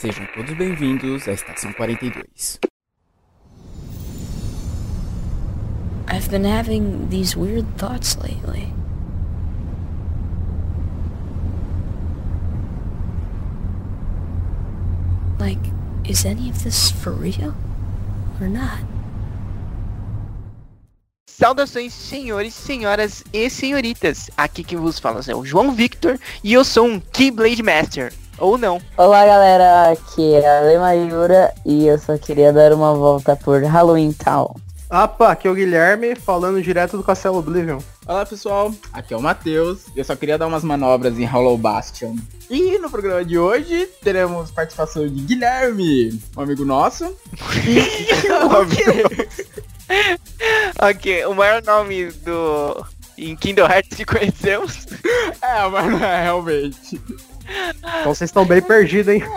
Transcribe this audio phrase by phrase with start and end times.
[0.00, 2.58] Sejam todos bem-vindos à Estação 42.
[6.08, 8.72] I've been having these weird thoughts lately.
[15.38, 15.60] Like,
[16.08, 17.54] is any of this for real?
[18.40, 18.82] Or not?
[21.28, 24.30] Saudações, senhores, senhoras e senhoritas.
[24.34, 28.14] Aqui quem vos fala é o João Victor e eu sou um Keyblade Master.
[28.40, 28.80] Ou não.
[28.96, 33.62] Olá galera, aqui é a Lema Yura e eu só queria dar uma volta por
[33.62, 34.54] Halloween Town.
[34.90, 37.78] Opa, aqui é o Guilherme, falando direto do Castelo Oblivion.
[38.06, 39.82] Olá pessoal, aqui é o Matheus.
[39.94, 42.16] Eu só queria dar umas manobras em Hollow Bastion.
[42.48, 47.04] E no programa de hoje teremos participação de Guilherme, um amigo nosso.
[50.80, 52.86] ok, o maior nome do.
[53.18, 54.86] Em Kingdom Hearts que conhecemos.
[55.42, 56.98] é, mas não é realmente.
[58.00, 59.22] Então vocês estão bem perdidos, hein?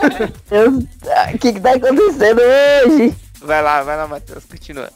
[1.33, 3.15] O que, que tá acontecendo hoje?
[3.41, 4.89] Vai lá, vai lá, Matheus, continua.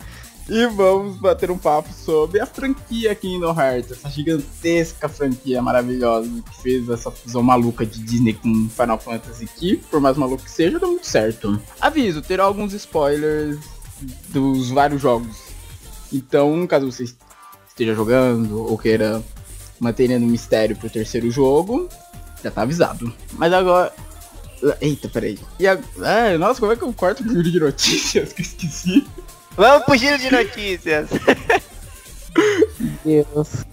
[0.49, 6.61] E vamos bater um papo sobre a franquia Kingdom Hearts, essa gigantesca franquia maravilhosa que
[6.61, 10.79] fez essa fusão maluca de Disney com Final Fantasy que, por mais maluco que seja,
[10.79, 11.59] deu muito certo.
[11.81, 13.59] Aviso, terá alguns spoilers
[14.29, 15.37] dos vários jogos.
[16.13, 17.03] Então, caso você
[17.67, 19.21] esteja jogando ou queira
[19.81, 21.89] manter no mistério pro terceiro jogo,
[22.43, 23.13] já tá avisado.
[23.33, 23.91] Mas agora.
[24.81, 25.38] Eita, peraí.
[25.59, 25.77] E a...
[26.03, 29.07] É, nossa, como é que eu corto o giro de notícias que eu esqueci?
[29.55, 31.09] Vamos pro giro de notícias.
[33.05, 33.65] Deus.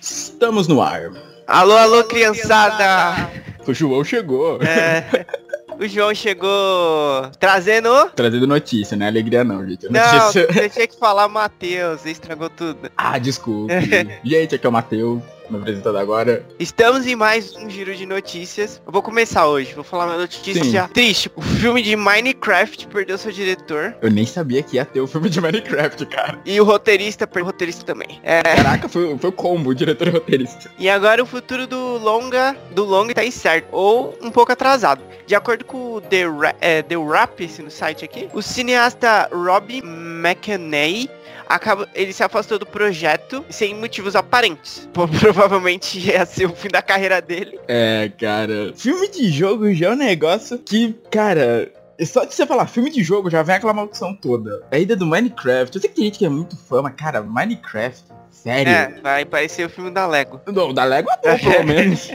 [0.00, 1.10] Estamos no ar.
[1.46, 3.30] alô, alô, criançada.
[3.66, 4.62] O João chegou.
[4.62, 5.24] É,
[5.84, 8.10] o João chegou trazendo.
[8.14, 9.06] Trazendo notícia, né?
[9.08, 9.90] Alegria não, gente.
[9.90, 10.46] Não, Notícia...
[10.46, 12.90] você tinha que falar Matheus, estragou tudo.
[12.96, 13.72] Ah, desculpe.
[14.24, 16.44] gente, aqui é o Matheus, me apresentando agora.
[16.58, 18.80] Estamos em mais um giro de notícias.
[18.86, 20.92] Eu vou começar hoje, vou falar uma notícia Sim.
[20.92, 21.30] triste.
[21.36, 23.94] O filme de Minecraft perdeu seu diretor.
[24.00, 26.38] Eu nem sabia que ia ter o filme de Minecraft, cara.
[26.44, 28.20] E o roteirista perdeu o roteirista também.
[28.22, 30.70] É, Caraca, foi, foi o combo, o diretor e o roteirista.
[30.78, 35.02] E agora o futuro do longa do longa tá incerto ou um pouco atrasado.
[35.26, 39.28] De acordo com o The, Ra é, The Rap, esse no site aqui, o cineasta
[39.32, 41.08] Rob McEnany
[41.48, 44.88] acaba, ele se afastou do projeto sem motivos aparentes.
[44.92, 47.58] Pô, provavelmente ia ser o fim da carreira dele.
[47.68, 48.72] É, cara.
[48.76, 51.70] Filme de jogo já é um negócio que, cara.
[52.04, 54.64] Só de você falar filme de jogo já vem aquela maldição toda.
[54.70, 55.76] A ida do Minecraft.
[55.76, 58.02] Eu sei que tem gente que é muito fã, mas, cara, Minecraft.
[58.30, 58.70] Sério?
[58.70, 60.40] É, vai parecer o filme da Lego.
[60.46, 62.10] Não, da Lego é bom, pelo menos.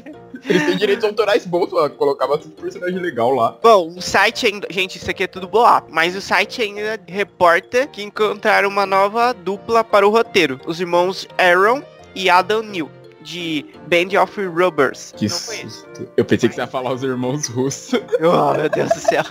[0.46, 3.58] Eles têm direitos autorais bons pra colocar bastante personagem legal lá.
[3.62, 4.68] Bom, o site ainda.
[4.70, 9.34] Gente, isso aqui é tudo boa, mas o site ainda reporta que encontraram uma nova
[9.34, 10.60] dupla para o roteiro.
[10.66, 11.82] Os irmãos Aaron
[12.16, 12.90] e Adam New,
[13.22, 15.14] de Band of Rubbers.
[15.18, 15.89] Que Não conheço.
[16.18, 18.00] Eu pensei que você ia falar os irmãos russos.
[18.22, 19.24] Oh, meu Deus do céu.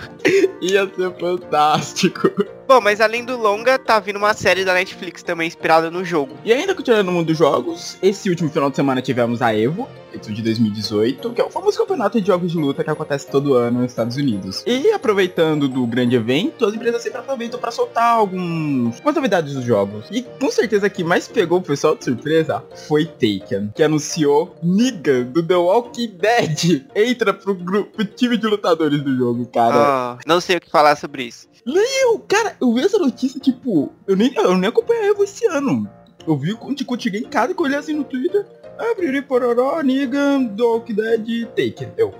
[0.61, 2.31] ia ser fantástico.
[2.67, 6.35] Bom, mas além do longa, tá vindo uma série da Netflix também inspirada no jogo.
[6.43, 9.87] E ainda continuando no mundo dos jogos, esse último final de semana tivemos a EVO,
[10.17, 13.81] de 2018, que é o famoso campeonato de jogos de luta que acontece todo ano
[13.81, 14.63] nos Estados Unidos.
[14.65, 19.63] E aproveitando do grande evento, as empresas sempre aproveitam para soltar alguns algumas novidades dos
[19.63, 20.05] jogos.
[20.11, 25.23] E com certeza que mais pegou o pessoal de surpresa foi Taken, que anunciou Negan
[25.23, 26.58] do The Walking Dead
[26.95, 30.17] entra pro grupo pro time de lutadores do jogo, cara.
[30.17, 31.47] Oh, não sei o que falar sobre isso.
[31.65, 35.89] Eu, cara, eu vi essa notícia, tipo, eu nem, eu nem acompanhei esse ano.
[36.27, 38.45] Eu vi quando tipo, eu cheguei em casa e olhei assim no Twitter.
[38.77, 41.91] Abrirei pororó, Negan, The Walking Dead, Taken.
[41.97, 42.13] Eu,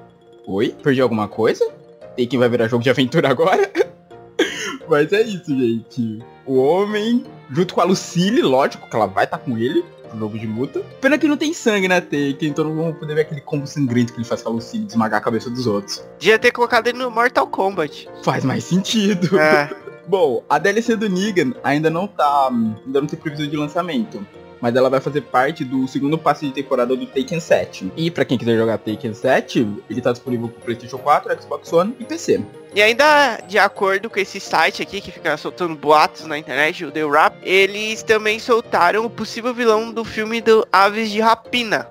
[0.46, 0.76] oi?
[0.84, 1.66] Perdi alguma coisa?
[2.18, 3.72] Taken vai virar jogo de aventura agora?
[4.90, 6.20] Mas é isso, gente.
[6.46, 9.86] O homem, junto com a Lucille, lógico que ela vai estar com ele
[10.18, 10.81] jogo de luta.
[11.02, 14.14] Pena que não tem sangue na Taken, então não vamos poder ver aquele combo sangrento
[14.14, 16.03] que ele faz com a Lucille de esmagar a cabeça dos outros.
[16.18, 18.09] Devia ter colocado ele no Mortal Kombat.
[18.24, 19.40] Faz mais sentido.
[19.40, 19.70] É.
[20.08, 22.50] Bom, a DLC do Negan ainda não tá.
[22.50, 24.26] ainda não tem previsão de lançamento.
[24.59, 27.94] Mas ela vai fazer parte do segundo passe de temporada do Taken 7.
[27.96, 31.96] E pra quem quiser jogar Taken 7, ele tá disponível pro Playstation 4, Xbox One
[32.00, 32.44] e PC.
[32.74, 36.92] E ainda de acordo com esse site aqui que fica soltando boatos na internet, o
[36.92, 41.88] The Rap, eles também soltaram o possível vilão do filme do Aves de Rapina.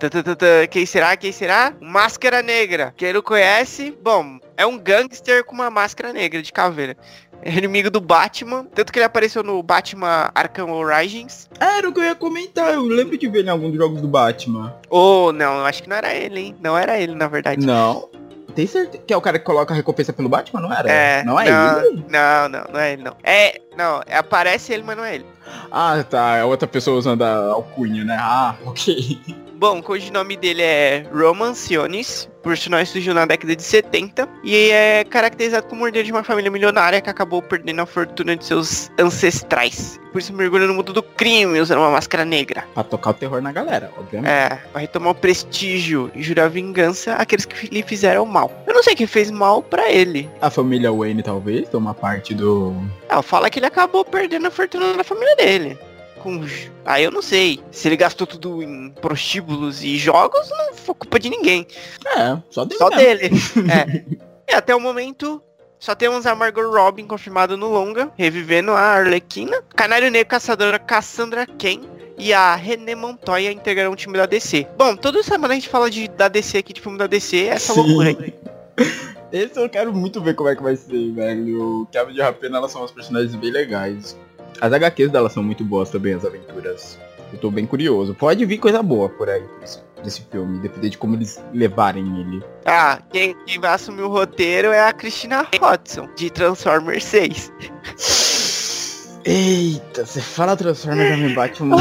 [0.71, 1.17] Quem será?
[1.17, 1.75] Quem será?
[1.81, 2.95] Máscara Negra.
[2.97, 6.97] Quem não conhece, bom, é um gangster com uma máscara negra de caveira.
[7.41, 11.49] É inimigo do Batman, tanto que ele apareceu no Batman Arkham Origins.
[11.61, 14.09] Era o que eu ia comentar, eu lembro de ver em algum dos jogos do
[14.09, 14.75] Batman.
[14.91, 16.57] Ou não, eu acho que não era ele, hein?
[16.61, 17.65] Não era ele, na verdade.
[17.65, 18.09] Não.
[18.59, 20.91] Tem certeza que é o cara que coloca a recompensa pelo Batman, não era?
[20.91, 22.05] É, não é não, ele?
[22.09, 23.17] Não, não, não é ele, não.
[23.23, 25.27] É, não, aparece ele, mas não é ele.
[25.71, 26.37] Ah, tá.
[26.37, 28.17] É outra pessoa usando a alcunha, né?
[28.19, 29.21] Ah, ok.
[29.55, 34.71] Bom, o codinome dele é Roman Sionis, o personagem surgiu na década de 70 e
[34.71, 38.89] é caracterizado como herdeiro de uma família milionária que acabou perdendo a fortuna de seus
[39.01, 39.99] ancestrais.
[40.13, 42.65] Por isso mergulha no mundo do crime usando uma máscara negra.
[42.73, 44.31] Pra tocar o terror na galera, obviamente.
[44.31, 48.53] É, vai retomar o prestígio e jurar vingança àqueles que lhe fizeram mal.
[48.65, 50.31] Eu não sei quem fez mal pra ele.
[50.41, 52.77] A família Wayne, talvez, toma parte do...
[53.09, 55.79] Ela fala que ele acabou perdendo a fortuna da família dele.
[56.23, 56.45] Com...
[56.85, 57.61] Aí eu não sei.
[57.71, 61.67] Se ele gastou tudo em prostíbulos e jogos, não foi culpa de ninguém.
[62.07, 63.31] É, só dele Só dele.
[63.71, 64.19] é.
[64.51, 65.43] E até o momento,
[65.79, 69.63] só temos a Margot Robin confirmada no longa, revivendo a Arlequina.
[69.75, 71.81] Canário Negro Caçadora Cassandra Ken
[72.19, 74.67] e a René Montoya integrarão o time da DC.
[74.77, 77.73] Bom, toda semana a gente fala de, da DC aqui, de filme da DC, essa
[77.73, 77.81] Sim.
[77.81, 78.35] loucura aí.
[79.33, 81.83] Esse eu quero muito ver como é que vai ser, velho.
[81.83, 84.19] O Kevin de Rapena, elas são umas personagens bem legais.
[84.61, 86.99] As HQs delas são muito boas também, as aventuras.
[87.33, 88.15] Eu tô bem curioso.
[88.15, 89.45] Pode vir coisa boa por aí
[90.03, 92.43] desse, filme, depender de como eles levarem ele.
[92.65, 97.53] Ah, quem, quem vai assumir o roteiro é a Christina Hodson, de Transformers 6.
[99.25, 101.77] Eita, você fala Transformers já me bate uma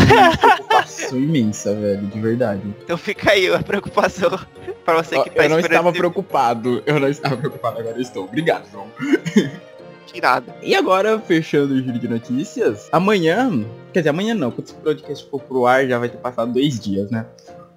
[0.98, 2.62] preocupação imensa, velho, de verdade.
[2.84, 4.40] Então fica aí a preocupação
[4.84, 8.26] pra você que tá eu não estava preocupado, eu não estava preocupado, agora eu estou.
[8.26, 8.88] Obrigado, João.
[10.08, 10.56] tirada.
[10.62, 15.30] E agora, fechando o giro de notícias, amanhã, quer dizer, amanhã não, quando esse podcast
[15.30, 17.26] for pro ar já vai ter passado dois dias, né?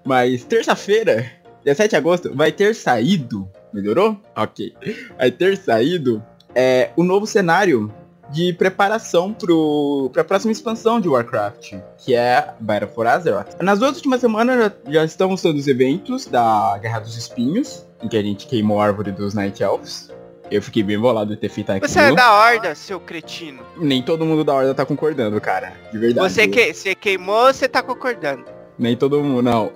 [0.04, 1.30] Mas terça-feira,
[1.64, 4.18] 17 de agosto, vai ter saído, melhorou?
[4.34, 4.74] Ok.
[5.18, 6.22] Vai ter saído
[6.54, 7.92] é, o novo cenário
[8.30, 13.56] de preparação pro, pra próxima expansão de Warcraft, que é Battle for Azeroth.
[13.60, 18.08] Nas duas últimas semanas já, já estamos tendo os eventos da Guerra dos Espinhos, em
[18.08, 20.10] que a gente queimou a árvore dos Night Elves.
[20.50, 21.88] Eu fiquei bem bolado de ter feito aquilo.
[21.88, 23.62] Você é da horda, seu cretino.
[23.76, 25.72] Nem todo mundo da Horda tá concordando, cara.
[25.92, 26.28] De verdade.
[26.28, 28.44] Você, que, você queimou, você tá concordando.
[28.76, 29.70] Nem todo mundo, não.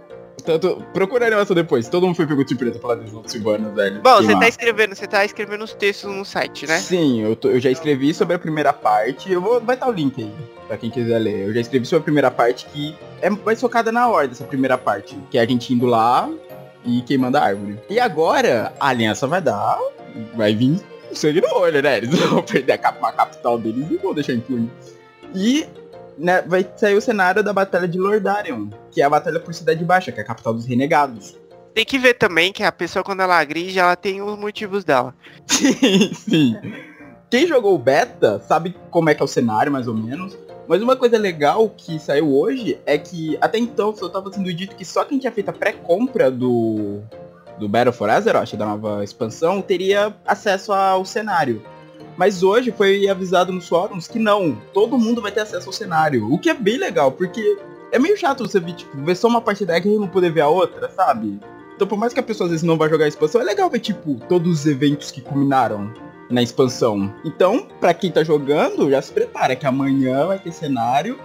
[0.44, 1.88] Tanto, procura a animação depois.
[1.88, 4.00] Todo mundo foi pego de dos outros Silvanos, velho.
[4.02, 6.79] Bom, você tá escrevendo, você tá escrevendo os textos no site, né?
[6.79, 9.32] Sim, eu, tô- eu já escrevi sobre a primeira parte.
[9.32, 10.32] Eu vou, vai estar o link aí,
[10.69, 11.49] pra quem quiser ler.
[11.49, 14.76] Eu já escrevi sobre a primeira parte que é mais focada na Horda, essa primeira
[14.76, 15.17] parte.
[15.31, 16.29] Que é a gente indo lá
[16.85, 17.79] e queimando a árvore.
[17.88, 19.79] E agora, a aliança vai dar.
[20.37, 20.79] Vai vir
[21.14, 21.96] sangue no olho, né?
[21.99, 24.70] Eles vão perder a, cap- a capital deles e vão deixar impune.
[25.35, 25.67] E
[26.19, 29.84] né, vai sair o cenário da Batalha de Lordarion, que é a Batalha por Cidade
[29.84, 31.37] Baixa, que é a capital dos renegados.
[31.75, 35.14] Tem que ver também que a pessoa, quando ela agride, ela tem os motivos dela.
[35.46, 36.56] Sim, sim.
[37.28, 40.38] Quem jogou o beta sabe como é que é o cenário, mais ou menos.
[40.69, 44.76] Mas uma coisa legal que saiu hoje é que até então só tava sendo dito
[44.76, 47.00] que só quem tinha feito a pré-compra do,
[47.58, 51.62] do Battle for Azeroth, da nova expansão, teria acesso ao cenário.
[52.16, 56.32] Mas hoje foi avisado nos fóruns que não, todo mundo vai ter acesso ao cenário.
[56.32, 57.58] O que é bem legal, porque
[57.90, 60.43] é meio chato você ver, tipo, ver só uma parte da e não poder ver
[60.43, 61.40] a outra, sabe?
[61.75, 63.69] Então por mais que a pessoa às vezes não vá jogar a expansão, é legal
[63.69, 65.93] ver, tipo, todos os eventos que culminaram
[66.31, 67.12] na expansão.
[67.25, 71.19] Então, pra quem tá jogando, já se prepara que amanhã vai ter cenário.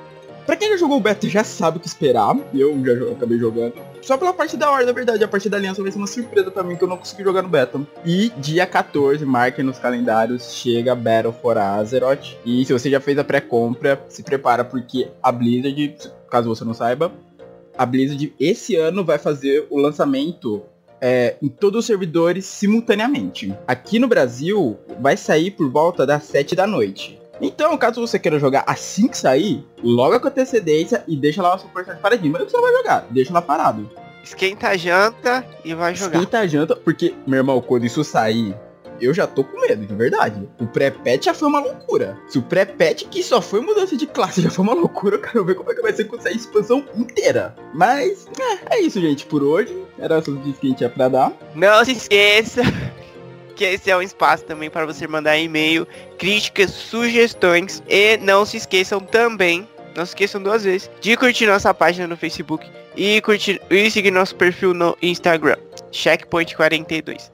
[0.50, 2.36] Pra quem já jogou o beta já sabe o que esperar.
[2.56, 3.76] Eu já acabei jogando.
[4.02, 5.24] Só pela parte da hora, na verdade.
[5.24, 7.44] A parte da aliança vai ser uma surpresa pra mim que eu não consegui jogar
[7.44, 7.80] no beta.
[8.04, 12.36] E dia 14, marquem nos calendários, chega Battle for Azeroth.
[12.44, 16.74] E se você já fez a pré-compra, se prepara porque a Blizzard, caso você não
[16.74, 17.12] saiba,
[17.78, 20.64] a Blizzard esse ano vai fazer o lançamento
[21.00, 23.56] é, em todos os servidores simultaneamente.
[23.68, 27.19] Aqui no Brasil, vai sair por volta das 7 da noite.
[27.42, 31.60] Então, caso você queira jogar assim que sair, logo com antecedência e deixa lá o
[31.60, 32.34] seu personagem paradinho.
[32.34, 33.90] Mas você não vai jogar, deixa lá parado.
[34.24, 36.18] Esquenta a janta e vai jogar.
[36.18, 38.56] Esquenta a janta, porque, meu irmão, quando isso sair,
[39.02, 40.48] eu já tô com medo, de verdade.
[40.60, 42.18] O pré-patch já foi uma loucura.
[42.28, 45.46] Se o pré-patch que só foi mudança de classe já foi uma loucura, eu quero
[45.46, 47.56] ver como é que vai ser quando sair a expansão inteira.
[47.74, 49.76] Mas, é, é isso, gente, por hoje.
[49.98, 51.34] Era essas notícias que a gente tinha pra dar.
[51.56, 52.62] Não se esqueça
[53.60, 55.86] que esse é um espaço também para você mandar e-mail,
[56.18, 61.74] críticas, sugestões e não se esqueçam também, não se esqueçam duas vezes, de curtir nossa
[61.74, 65.58] página no Facebook e curtir e seguir nosso perfil no Instagram,
[65.92, 67.30] checkpoint42.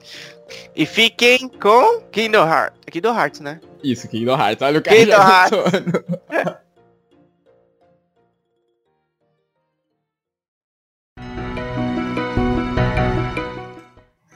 [0.74, 2.80] E fiquem com Kingdom Hearts.
[2.90, 3.60] Kingdom Hearts, né?
[3.84, 4.62] Isso, Kingdom Hearts.
[4.62, 6.56] Olha o cara Kingdom já Hearts.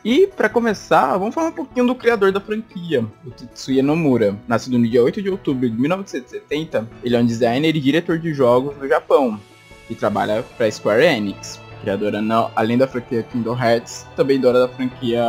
[0.02, 4.35] E pra começar, vamos falar um pouquinho do criador da franquia, o Tetsuya Nomura.
[4.49, 8.33] Nascido no dia 8 de outubro de 1970, ele é um designer e diretor de
[8.33, 9.38] jogos no Japão
[9.90, 14.69] e trabalha para Square Enix, criadora não, além da franquia Kingdom Hearts, também dona da
[14.69, 15.23] franquia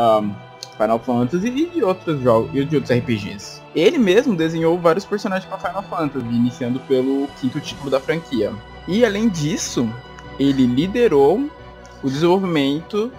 [0.77, 3.61] Final Fantasy e de outros jogos e de outros RPGs.
[3.75, 8.53] Ele mesmo desenhou vários personagens para Final Fantasy, iniciando pelo quinto título da franquia.
[8.87, 9.89] E além disso,
[10.39, 11.49] ele liderou
[12.01, 13.11] o desenvolvimento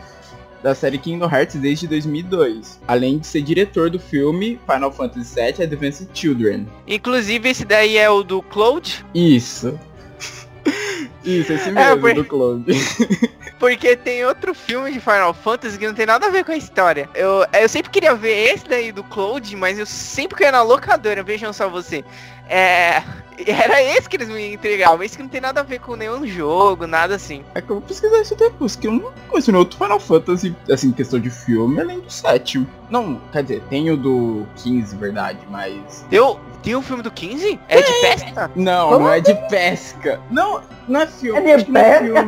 [0.62, 5.64] da série Kingdom Hearts desde 2002, além de ser diretor do filme Final Fantasy VII
[5.64, 6.66] Advanced Children.
[6.87, 9.78] Inclusive, esse daí é o do Cloud, Isso.
[11.25, 12.64] Isso, esse É, mesmo, por- do Clone.
[13.62, 16.57] porque tem outro filme de Final Fantasy que não tem nada a ver com a
[16.57, 17.09] história.
[17.14, 20.62] Eu, eu sempre queria ver esse daí do Cloud, mas eu sempre que ia na
[20.62, 22.04] locadora, vejam só você.
[22.49, 23.04] É.
[23.47, 26.26] Era esse que eles me entregavam, esse que não tem nada a ver com nenhum
[26.26, 27.45] jogo, nada assim.
[27.54, 30.57] É que eu vou pesquisar isso depois, que eu não conheço nenhum outro Final Fantasy,
[30.69, 32.66] assim, questão de filme, além do 7.
[32.90, 36.04] Não, quer dizer, tem o do 15, verdade, mas...
[36.11, 37.59] Deu, tem um filme do 15?
[37.69, 38.50] É de pesca?
[38.54, 40.21] Não, Como não é de pesca.
[40.31, 41.50] Não, não é filme.
[41.50, 42.26] É de que é pesca?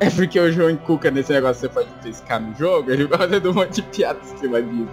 [0.00, 3.48] É porque o João Cuca, nesse negócio, você pode pescar no jogo, ele gosta de
[3.48, 4.88] um monte de piada em cima disso.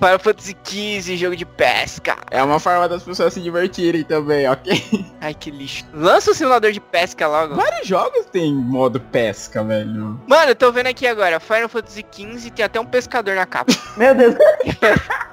[0.00, 2.16] Final Fantasy 15, jogo de pesca.
[2.30, 5.06] É uma forma das pessoas se divertirem também, ok?
[5.20, 5.84] Ai, que lixo.
[5.92, 7.54] Lança o simulador de pesca logo.
[7.54, 10.20] Vários jogos tem modo pesca, velho.
[10.26, 13.72] Mano, eu tô vendo aqui agora, Final Fantasy 15 tem até um pescador na capa.
[13.96, 14.34] Meu Deus.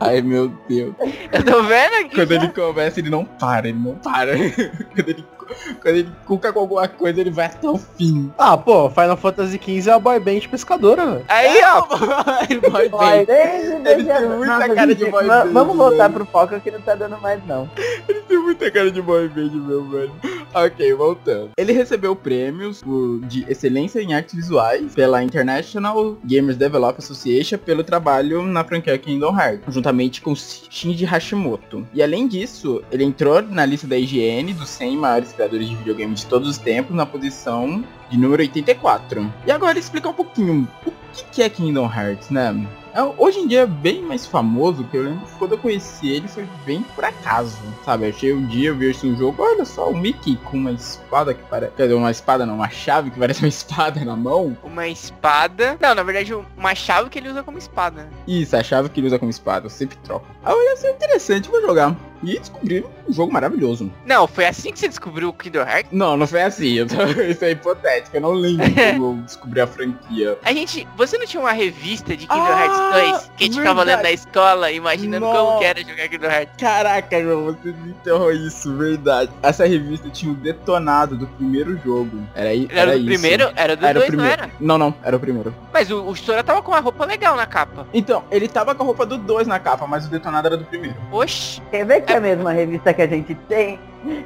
[0.00, 0.94] Ai, meu Deus.
[1.32, 2.14] Eu tô vendo aqui.
[2.14, 4.36] Quando ele começa, ele não para, ele não para.
[4.94, 5.24] quando, ele,
[5.82, 8.32] quando ele cuca com alguma coisa, ele vai até o fim.
[8.38, 11.24] Ah, pô, Final Fantasy XV é a boy band pescadora, velho.
[11.28, 11.86] Aí, ó.
[12.48, 13.26] ele vai Vai, bem.
[13.26, 14.20] deixa, deixa.
[14.20, 17.44] tem muita cara de boy band, Vamos voltar pro foco que não tá dando mais
[17.46, 17.68] não.
[18.08, 20.12] Ele tem muita cara de boy band, meu velho.
[20.54, 21.50] Ok, voltando.
[21.58, 22.82] Ele recebeu prêmios
[23.24, 29.38] de excelência em artes visuais pela International Gamers Development Association pelo trabalho na franquia Kingdom
[29.38, 31.86] Hearts, juntamente com Shinji Hashimoto.
[31.92, 36.14] E além disso, ele entrou na lista da IGN dos 100 maiores criadores de videogame
[36.14, 39.32] de todos os tempos na posição de número 84.
[39.46, 40.92] E agora explicar um pouquinho o
[41.30, 42.66] que é Kingdom Hearts, né?
[42.96, 46.08] É, Hoje em dia é bem mais famoso, que eu lembro que quando eu conheci
[46.08, 48.06] ele foi bem por acaso, sabe?
[48.06, 50.72] Eu achei um dia, eu vi esse um jogo, olha só, o Mickey com uma
[50.72, 51.72] espada que parece...
[51.76, 54.56] Quer dizer, uma espada não, uma chave que parece uma espada na mão.
[54.64, 55.76] Uma espada.
[55.78, 58.08] Não, na verdade, uma chave que ele usa como espada.
[58.26, 60.26] Isso, a chave que ele usa como espada, eu sempre troco.
[60.46, 61.94] Eu olhei assim, interessante, vou jogar.
[62.26, 63.92] E descobri um jogo maravilhoso.
[64.04, 65.92] Não, foi assim que você descobriu o Kingdom Hearts?
[65.92, 66.96] Não, não foi assim, eu tô...
[67.22, 68.66] isso é hipotético, eu não lembro
[68.98, 70.36] como eu descobri a franquia.
[70.44, 70.86] A gente.
[70.96, 74.02] Você não tinha uma revista de Kingdom Ah, Hearts 2 que a gente ficava lendo
[74.02, 75.64] na escola, imaginando como Nossa.
[75.64, 76.54] era jogar Kingdom Hearts?
[76.58, 79.30] Caraca, João, você me enterrou isso, verdade.
[79.42, 82.26] Essa revista tinha o detonado do primeiro jogo.
[82.34, 83.06] Era, Era, era do isso.
[83.06, 83.52] primeiro?
[83.54, 84.42] Era do Era o 2, não primeiro.
[84.42, 84.50] era?
[84.58, 85.54] Não, não, era o primeiro.
[85.72, 87.86] Mas o, o Sora tava com uma roupa legal na capa.
[87.94, 90.64] Então, ele tava com a roupa do 2 na capa, mas o detonado era do
[90.64, 90.96] primeiro.
[91.12, 91.60] Oxi.
[91.70, 93.78] Quer ver que é a mesma revista que a gente tem?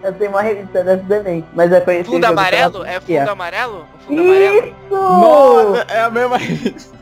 [0.02, 1.44] Eu tenho uma revista dessa também.
[1.54, 2.12] Mas é conhecido.
[2.12, 2.84] Fundo amarelo?
[2.84, 3.86] É fundo amarelo?
[4.06, 4.66] Fundo amarelo?
[4.66, 4.74] Isso!
[4.90, 7.00] Nossa, é a mesma revista.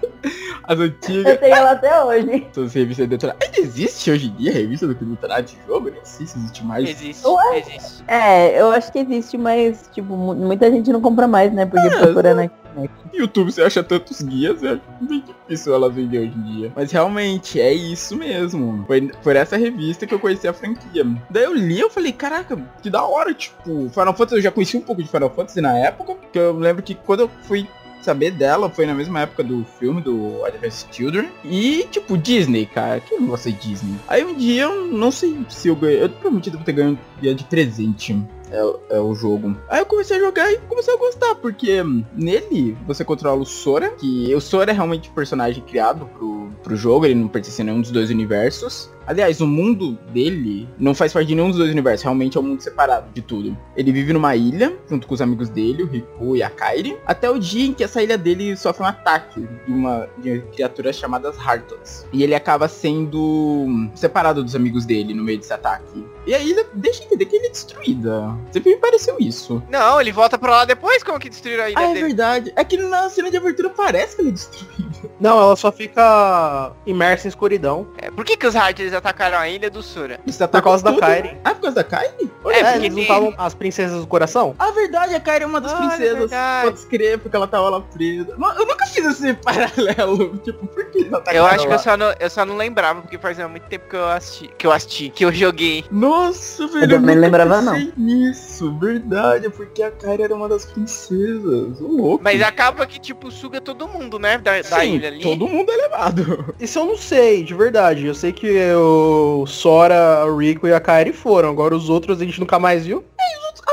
[0.64, 1.38] As Eu antigas.
[1.38, 2.46] tenho ela até hoje.
[2.50, 3.42] Essas revistas detonadas.
[3.48, 5.90] Ainda existe hoje em dia a revista do detonado de jogo?
[5.90, 6.88] Nem sei se existe mais.
[6.88, 7.58] Existe, Ué?
[7.58, 8.04] existe.
[8.06, 11.64] É, eu acho que existe, mas, tipo, mu- muita gente não compra mais, né?
[11.66, 12.54] Porque procurando aqui.
[12.82, 16.72] No YouTube você acha tantos guias, é bem difícil elas vender hoje em dia.
[16.74, 18.84] Mas realmente, é isso mesmo.
[18.86, 21.06] Foi por essa revista que eu conheci a franquia.
[21.30, 24.76] Daí eu li eu falei, caraca, que da hora, tipo, Final Fantasy, eu já conheci
[24.76, 27.66] um pouco de Final Fantasy na época, que eu lembro que quando eu fui
[28.02, 31.28] saber dela foi na mesma época do filme do Advanced Children.
[31.44, 33.96] E, tipo, Disney, cara, que eu não vou ser Disney.
[34.06, 37.34] Aí um dia, eu não sei se eu ganhei, eu provavelmente devo ter ganho dia
[37.34, 38.16] de presente.
[38.50, 39.56] É, é o jogo.
[39.68, 41.82] Aí eu comecei a jogar e comecei a gostar, porque
[42.14, 46.76] nele você controla o Sora, que o Sora é realmente um personagem criado pro, pro
[46.76, 48.90] jogo, ele não pertence a nenhum dos dois universos.
[49.08, 52.44] Aliás, o mundo dele não faz parte de nenhum dos dois universos, realmente é um
[52.44, 53.56] mundo separado de tudo.
[53.74, 57.30] Ele vive numa ilha, junto com os amigos dele, o Riku e a Kairi, até
[57.30, 61.38] o dia em que essa ilha dele sofre um ataque de uma de criaturas chamadas
[61.38, 62.06] Hartos.
[62.12, 66.04] E ele acaba sendo separado dos amigos dele no meio desse ataque.
[66.28, 68.36] E a ilha deixa entender que ele é destruída.
[68.52, 69.62] Sempre me pareceu isso.
[69.70, 72.06] Não, ele volta pra lá depois, como que destruíram a ilha Ah, é dele?
[72.08, 72.52] verdade.
[72.54, 75.07] É que na cena de abertura parece que ele é destruído.
[75.20, 77.86] Não, ela só fica imersa em escuridão.
[77.98, 80.20] É, por que, que os Hearts eles atacaram a ilha do Sora?
[80.26, 80.94] Isso tá Por causa da.
[80.98, 81.36] Kairi.
[81.44, 82.30] Ah, por causa da Kairi?
[82.46, 84.54] É, É, porque eles não estavam as princesas do coração?
[84.58, 86.18] A verdade, a Kairi é uma das Ah, é princesas.
[86.18, 86.64] verdade.
[86.66, 88.34] Pode escrever, porque ela tava lá presa.
[88.38, 90.36] Não, Eu nunca fiz esse paralelo.
[90.38, 91.74] Tipo, por que eles atacaram Eu acho que lá?
[91.74, 94.66] eu só, não, eu só não lembrava, porque fazia muito tempo que eu assisti, que
[94.66, 95.84] eu assisti, que eu joguei.
[95.90, 96.88] Nossa, velho.
[96.88, 98.78] também nunca lembrava, pensei nisso.
[98.78, 101.80] Verdade, é porque a Kairi era uma das princesas.
[101.80, 102.24] Ô, louco.
[102.24, 104.38] Mas acaba que, tipo, suga todo mundo, né?
[104.38, 105.20] Da, da ilha ali.
[105.20, 106.54] todo mundo é levado.
[106.60, 108.06] Isso eu não sei, de verdade.
[108.06, 111.50] Eu sei que o Sora, o Rico e a Kairi foram.
[111.50, 113.04] Agora os outros a gente nunca mais viu.
[113.14, 113.64] Aparecem outros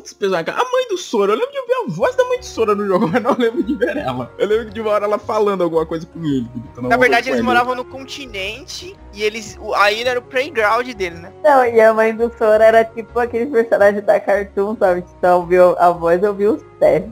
[0.00, 0.56] personagens.
[0.56, 2.86] A mãe do Sora, eu lembro de ver a voz da mãe do Sora no
[2.86, 4.32] jogo, mas não lembro de ver ela.
[4.38, 6.48] Eu lembro de uma hora ela falando alguma coisa com ele.
[6.54, 9.58] gritando Na verdade, eles moravam no continente e eles.
[9.76, 11.32] A ilha era o playground dele, né?
[11.42, 15.02] Não, e a mãe do Sora era tipo aquele personagem da Cartoon, sabe?
[15.02, 17.04] Que só ouviu a voz, ouviu os pés.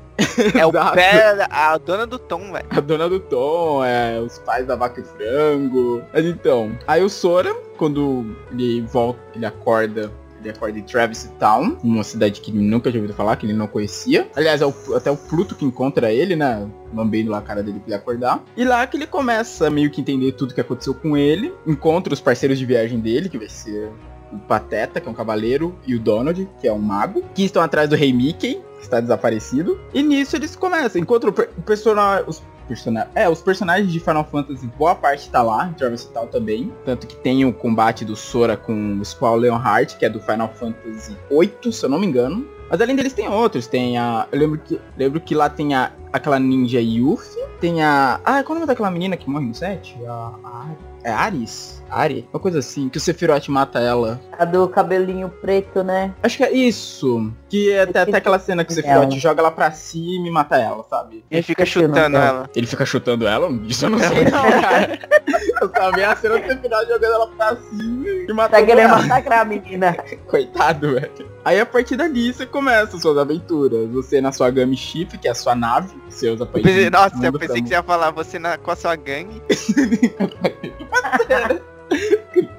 [0.55, 2.67] É o pé, a dona do Tom, velho.
[2.71, 6.03] A dona do Tom, é, os pais da vaca e frango.
[6.13, 10.11] Mas então, aí o Sora, quando ele volta, ele acorda.
[10.51, 13.67] Acorda em Travis Town, uma cidade que ele nunca tinha ouvido falar, que ele não
[13.67, 14.29] conhecia.
[14.35, 16.67] Aliás, é o- até o Pluto que encontra ele, né?
[16.95, 18.43] Lambendo lá a cara dele pra ele acordar.
[18.57, 21.53] E lá que ele começa meio que entender tudo que aconteceu com ele.
[21.67, 23.91] Encontra os parceiros de viagem dele, que vai ser
[24.33, 27.63] o Pateta, que é um cavaleiro, e o Donald, que é um mago, que estão
[27.63, 29.79] atrás do Rei Mickey, que está desaparecido.
[29.95, 32.25] E nisso eles começam, encontram o personagem.
[32.29, 36.27] Os persona- é, os personagens de Final Fantasy, boa parte tá lá, em Travis Town
[36.27, 36.73] também.
[36.85, 40.49] Tanto que tem o combate do Sora com o Squall Leonhardt, que é do Final
[40.55, 42.47] Fantasy VIII, se eu não me engano.
[42.69, 44.27] Mas além deles tem outros, tem a.
[44.33, 48.21] Eu lembro que, lembro que lá tem a, aquela ninja Yuffie, tem a.
[48.25, 49.97] Ah, qual é o nome daquela menina que morre no set?
[50.07, 50.67] A, a,
[51.05, 51.83] é Aris?
[51.89, 52.29] Ari?
[52.33, 54.21] Uma coisa assim, que o Sephiroth mata ela.
[54.37, 56.13] A do cabelinho preto, né?
[56.21, 57.33] Acho que é isso.
[57.49, 59.19] Que é até, até aquela cena que o Sephiroth Ela.
[59.19, 61.25] joga ela pra cima e mata ela, sabe?
[61.31, 62.51] Ele fica chutando ela.
[62.57, 63.49] Ele fica chutando ela?
[63.69, 64.31] Isso eu não sei não,
[64.61, 64.99] cara.
[65.57, 68.99] Eu vi a cena do Sephiroth jogando ela pra cima e Tá matando querendo ela.
[68.99, 69.97] massacrar a menina.
[70.27, 71.31] Coitado, velho.
[71.45, 73.89] Aí a partir dali você começa suas aventuras.
[73.91, 77.15] Você na sua Gami Ship, que é a sua nave, você usa pra ir nossa,
[77.27, 79.43] eu pensei que você ia falar você na- com a sua gangue.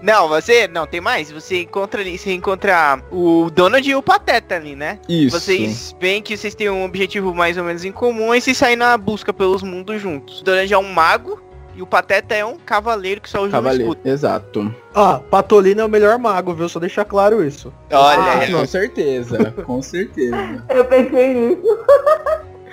[0.01, 0.67] Não, você.
[0.67, 1.29] Não, tem mais.
[1.31, 4.99] Você encontra ali, você encontra o Donald e o Pateta ali, né?
[5.07, 5.37] Isso.
[5.39, 8.75] Vocês veem que vocês têm um objetivo mais ou menos em comum e vocês saem
[8.77, 10.41] na busca pelos mundos juntos.
[10.41, 11.41] O Donald é um mago
[11.75, 13.91] e o Pateta é um cavaleiro que só usa um Cavaleiro.
[13.91, 14.09] escudo.
[14.09, 14.73] Exato.
[14.95, 16.69] Ah, Patolino é o melhor mago, viu?
[16.69, 17.71] Só deixar claro isso.
[17.91, 19.51] Olha, Ah, com certeza.
[19.65, 20.63] Com certeza.
[20.69, 21.61] Eu pensei nisso.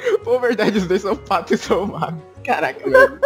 [0.25, 2.23] Pô, verdade, os dois são patos e são magos.
[2.45, 3.19] Caraca, velho.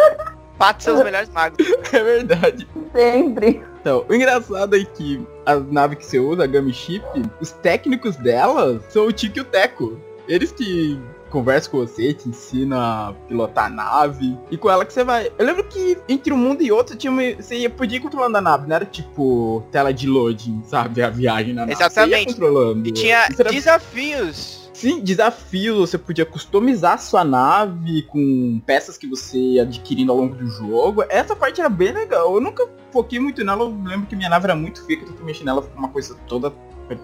[0.57, 1.57] patos são os melhores magos.
[1.91, 2.67] É verdade.
[2.93, 3.63] Sempre.
[3.81, 7.03] Então, o engraçado é que as naves que você usa, a Gummy Ship,
[7.41, 9.99] os técnicos delas são o Tiki e o Teco.
[10.27, 10.99] Eles que
[11.29, 14.37] conversam com você, te ensinam a pilotar a nave.
[14.51, 15.31] E com ela que você vai.
[15.37, 17.21] Eu lembro que entre um mundo e outro tinha uma...
[17.35, 21.01] você ia, podia ir controlando a nave, não era tipo tela de loading, sabe?
[21.01, 21.75] A viagem na nave.
[21.75, 22.33] Você ia Exatamente.
[22.33, 22.87] controlando.
[22.87, 24.58] E tinha era- desafios.
[24.79, 30.35] Sim, desafios, você podia customizar sua nave com peças que você ia adquirindo ao longo
[30.35, 31.03] do jogo.
[31.09, 32.33] Essa parte era bem legal.
[32.33, 35.09] Eu nunca foquei muito nela, eu lembro que minha nave era muito feia, que eu
[35.09, 36.53] tentei mexer nela com uma coisa toda,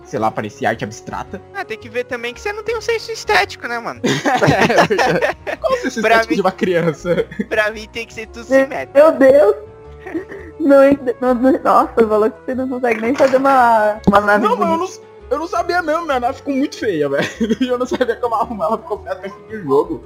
[0.06, 1.42] sei lá, parecia arte abstrata.
[1.54, 4.00] Ah, tem que ver também que você não tem um senso estético, né, mano?
[4.06, 4.08] é
[4.88, 5.36] verdade.
[5.60, 7.28] Qual o senso Pra estético mim- de uma criança?
[7.50, 8.94] pra mim tem que ser tudo simétrico.
[8.98, 9.56] Meu Deus.
[10.60, 14.70] Não, não, nossa, falou que você não consegue nem fazer uma, uma nave Não, mas
[14.70, 14.88] eu não,
[15.36, 17.28] eu não sabia mesmo, minha nave ficou muito feia, velho.
[17.62, 20.04] E eu não sabia como arrumar ela fim do jogo.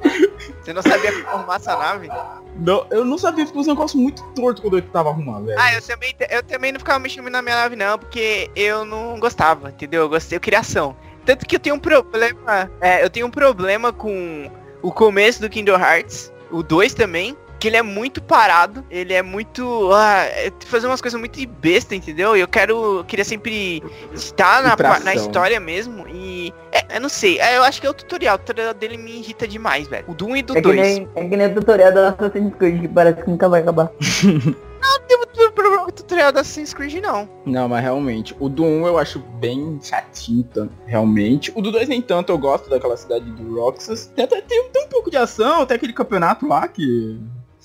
[0.62, 2.10] Você não sabia como arrumar essa nave?
[2.56, 5.60] Não, eu não sabia, ficou um negócio muito torto quando eu tava arrumando, velho.
[5.60, 9.20] Ah, eu também, eu também não ficava mexendo na minha nave não, porque eu não
[9.20, 10.04] gostava, entendeu?
[10.04, 10.96] Eu gostei, eu queria ação.
[11.26, 15.50] Tanto que eu tenho um problema, é, eu tenho um problema com o começo do
[15.50, 20.52] Kingdom Hearts, o 2 também, que ele é muito parado, ele é muito, ah, é
[20.66, 22.36] fazer umas coisas muito besta, entendeu?
[22.38, 27.10] E eu quero, eu queria sempre estar na, na história mesmo e, é, eu não
[27.10, 30.06] sei, é, eu acho que é o tutorial, o tutorial dele me irrita demais, velho.
[30.08, 30.76] O Doom e do É que, 2.
[30.80, 33.92] nem, é que nem o tutorial da Assassin's Creed, que parece que nunca vai acabar.
[34.82, 37.28] Não tem muito problema com o tutorial da Assassin's Creed, não.
[37.46, 40.48] Não, mas realmente, o do 1 eu acho bem chatinho,
[40.86, 41.52] realmente.
[41.54, 44.08] O do 2 nem tanto, eu gosto daquela cidade do Roxas.
[44.16, 47.20] Tem, até- tem, tem um pouco de ação, tem aquele campeonato lá que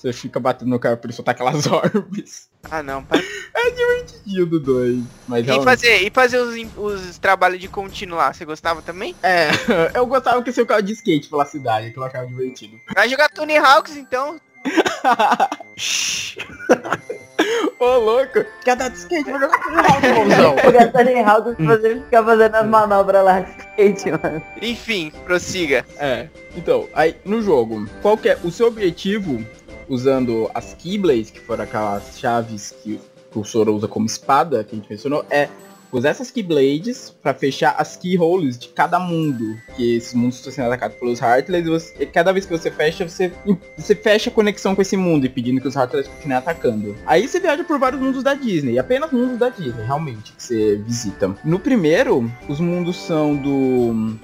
[0.05, 2.47] você fica batendo no cara pra ele soltar aquelas orbes.
[2.69, 3.19] Ah, não, para
[4.25, 5.03] E o do 2.
[5.27, 9.15] Mas E realmente, fazer, e fazer os, os trabalhos de contínuo lá, você gostava também?
[9.23, 9.49] é,
[9.97, 12.79] eu gostava que você ficava de skate pela cidade, que eu achava divertido.
[12.93, 14.39] Vai jogar Tony Hawks então?
[17.79, 20.55] Ô, louco, quer dar de skate, vou jogar tudo rápido, irmãozão.
[20.55, 24.41] O Gatani House fazer ficar fazendo as manobras lá de skate, mano.
[24.61, 25.85] Enfim, prossiga.
[25.97, 29.45] É, então, aí no jogo, qual que é o seu objetivo
[29.87, 32.99] usando as Keyblades, que foram aquelas chaves que,
[33.31, 35.49] que o Sora usa como espada, que a gente mencionou, é
[35.91, 40.65] usar essas Keyblades pra fechar as Keyholes de cada mundo, que esses mundos estão sendo
[40.67, 43.31] atacados pelos Heartless, e, você- cada vez que você fecha, você,
[43.77, 46.97] você fecha a conexão com esse mundo, e pedindo que os Heartless continuem atacando.
[47.05, 50.75] Aí você viaja por vários mundos da Disney, apenas mundos da Disney, realmente, que você
[50.77, 51.33] visita.
[51.45, 54.17] No primeiro, os mundos são do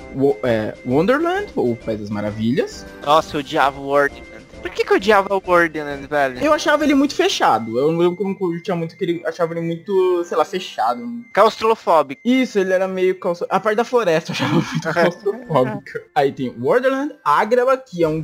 [0.44, 2.86] é, Wonderland, ou País das Maravilhas.
[3.06, 4.22] Nossa, eu odiava o Word.
[4.62, 6.40] Por que que eu odiava o Borderlands, velho?
[6.44, 7.78] Eu achava ele muito fechado.
[7.80, 10.46] Eu não lembro que eu não curtia muito que ele achava ele muito, sei lá,
[10.46, 11.04] fechado.
[11.34, 12.22] Claustrofóbico.
[12.24, 13.48] Isso, ele era meio claustro...
[13.50, 16.04] A parte da floresta eu achava muito claustrofóbica.
[16.14, 18.24] Aí tem Borderland, Agraba, que é um.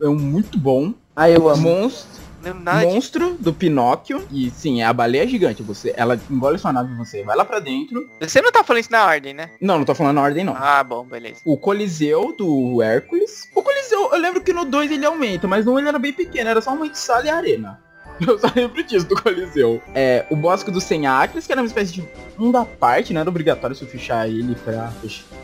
[0.00, 0.94] É um muito bom.
[1.14, 1.62] Aí eu amo.
[1.62, 2.86] Monstro, lembro nada de...
[2.86, 4.26] monstro do Pinóquio.
[4.30, 5.62] E sim, é a baleia gigante.
[5.62, 8.08] Você, ela engole sua nave, você vai lá pra dentro.
[8.20, 9.50] Você não tá falando isso na ordem, né?
[9.60, 10.54] Não, não tô falando na ordem não.
[10.56, 11.40] Ah, bom, beleza.
[11.44, 13.48] O Coliseu do Hércules.
[13.54, 16.12] O Coliseu, eu lembro que no 2 ele aumenta, mas no 1 ele era bem
[16.12, 17.85] pequeno, era só uma de sala e arena.
[18.26, 19.80] Eu só lembro disso do Coliseu.
[19.94, 23.20] É, o Bosque dos Sem Acres, que era uma espécie de mundo à parte, não
[23.20, 24.92] era obrigatório você fechar ele pra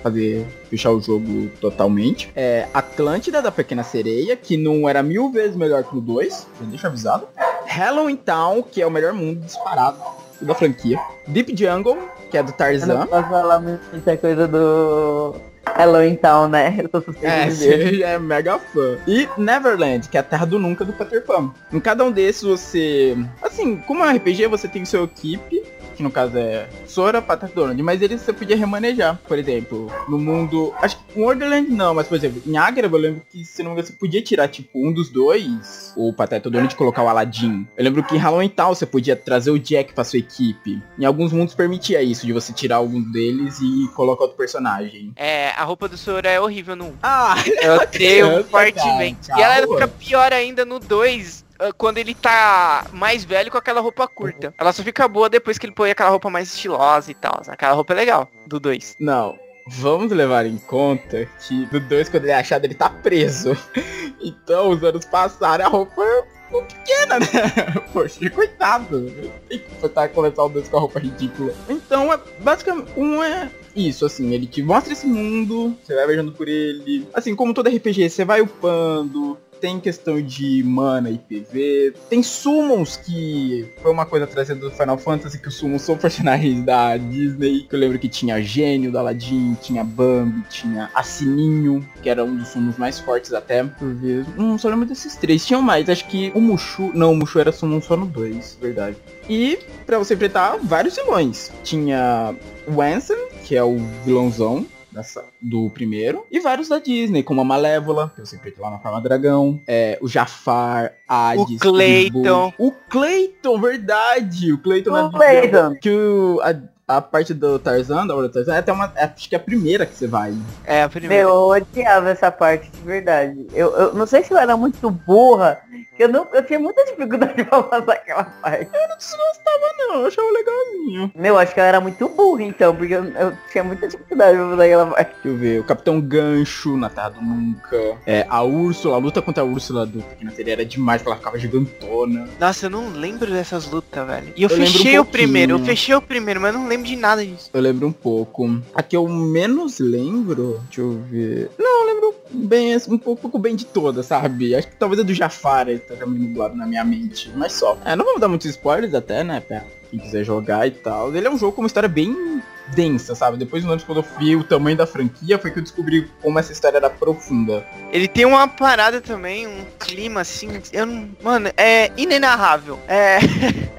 [0.02, 2.30] fazer fechar o jogo totalmente.
[2.34, 6.66] É, Atlântida da Pequena Sereia, que não era mil vezes melhor que o 2, já
[6.66, 7.26] deixa avisado.
[7.66, 9.98] Halloween Town, que é o melhor mundo disparado
[10.40, 10.98] da franquia.
[11.26, 11.96] Deep Jungle,
[12.30, 12.86] que é do Eu Tarzan.
[12.98, 15.34] não posso falar muita coisa do
[15.78, 16.74] Hello então, né?
[16.78, 18.98] Eu tô suspeito É, de é mega fã.
[19.06, 21.52] E Neverland, que é a terra do nunca do Peter Pan.
[21.72, 23.16] Em cada um desses você.
[23.42, 25.62] Assim, como é um RPG, você tem seu equipe.
[25.96, 29.18] Que no caso é Sora, Patata Donald, mas eles você podia remanejar.
[29.26, 30.72] Por exemplo, no mundo.
[30.80, 33.70] Acho que em Wonderland não, mas por exemplo, em Agrabah eu lembro que se não
[33.70, 37.08] me engano você podia tirar tipo um dos dois, o Patata Donald e colocar o
[37.08, 37.66] Aladdin.
[37.76, 40.82] Eu lembro que em Halloween Town você podia trazer o Jack pra sua equipe.
[40.98, 45.12] Em alguns mundos permitia isso, de você tirar algum deles e colocar outro personagem.
[45.16, 46.92] É, a roupa do Sora é horrível no 1.
[47.02, 49.28] Ah, Eu criança, fortemente.
[49.28, 51.41] cara, E ela fica pior ainda no 2, ah,
[51.76, 54.54] quando ele tá mais velho com aquela roupa curta.
[54.58, 57.42] Ela só fica boa depois que ele põe aquela roupa mais estilosa e tal.
[57.48, 58.96] Aquela roupa é legal, do 2.
[59.00, 63.56] Não, vamos levar em conta que no 2, quando ele é achado, ele tá preso.
[64.24, 66.00] Então, os anos passaram, a roupa
[66.46, 67.82] ficou pequena, né?
[67.92, 69.10] Poxa, coitado.
[69.48, 71.52] Tem que tá começar o 2 com a roupa ridícula.
[71.68, 76.32] Então, é, basicamente, um é isso, assim, ele te mostra esse mundo, você vai viajando
[76.32, 77.08] por ele.
[77.14, 79.38] Assim, como todo RPG, você vai upando.
[79.62, 81.94] Tem questão de mana e PV.
[82.10, 86.64] Tem summons que foi uma coisa trazida do Final Fantasy, que os summons são personagens
[86.64, 87.62] da Disney.
[87.70, 92.36] Que eu lembro que tinha Gênio do Aladdin, tinha Bambi, tinha Assininho, que era um
[92.36, 94.26] dos summons mais fortes até, por vezes.
[94.36, 95.46] Não só lembro desses três.
[95.46, 96.90] Tinham mais, acho que o Mushu.
[96.92, 98.96] Não, o Mushu era summon só no 2, verdade.
[99.28, 101.52] E pra você enfrentar vários vilões.
[101.62, 102.34] Tinha
[102.66, 108.12] o que é o vilãozão dessa- do primeiro, e vários da Disney, como a Malévola,
[108.14, 112.50] que eu sempre lá na forma dragão, é, o Jafar, Hades, Clayton.
[112.50, 115.74] Tribu- o Clayton, verdade, o Clayton O na Clayton.
[115.80, 116.54] que o, a,
[116.96, 119.38] a parte do Tarzan, da obra do Tarzan, é até uma, é, acho que é
[119.38, 120.34] a primeira que você vai.
[120.64, 121.24] É, a primeira.
[121.24, 123.46] Meu, eu odiava essa parte de verdade.
[123.52, 125.60] Eu, eu não sei se eu era muito burra,
[125.96, 128.70] que eu, não, eu tinha muita dificuldade pra passar aquela parte.
[128.72, 131.12] Eu não desgostava não, eu achava legalzinho.
[131.14, 134.48] Meu, acho que eu era muito burra então, porque eu, eu tinha muita dificuldade pra
[134.50, 135.12] fazer aquela parte.
[135.22, 137.96] Deixa eu ver, o Capitão Gancho na Terra do Nunca.
[138.06, 141.18] É, a Úrsula, a luta contra a Úrsula do Pequena Sereia era demais, porque ela
[141.18, 142.28] ficava gigantona.
[142.38, 144.32] Nossa, eu não lembro dessas lutas, velho.
[144.36, 146.81] E eu, Eu fechei um o primeiro, eu fechei o primeiro, mas eu não lembro
[146.82, 147.50] de nada disso.
[147.52, 148.60] Eu lembro um pouco.
[148.74, 151.50] A que eu menos lembro, deixa eu ver.
[151.58, 154.54] Não, eu lembro bem, um pouco, pouco bem de todas, sabe?
[154.54, 157.78] Acho que talvez a do Jafar tá meio nublado na minha mente, mas só.
[157.84, 161.14] É, não vamos dar muitos spoilers até, né, pra quem quiser jogar e tal.
[161.14, 163.36] Ele é um jogo com uma história bem densa, sabe?
[163.36, 166.52] Depois, ano quando eu vi o tamanho da franquia, foi que eu descobri como essa
[166.52, 167.64] história era profunda.
[167.92, 172.78] Ele tem uma parada também, um clima assim, eu não, mano, é inenarrável.
[172.88, 173.18] É,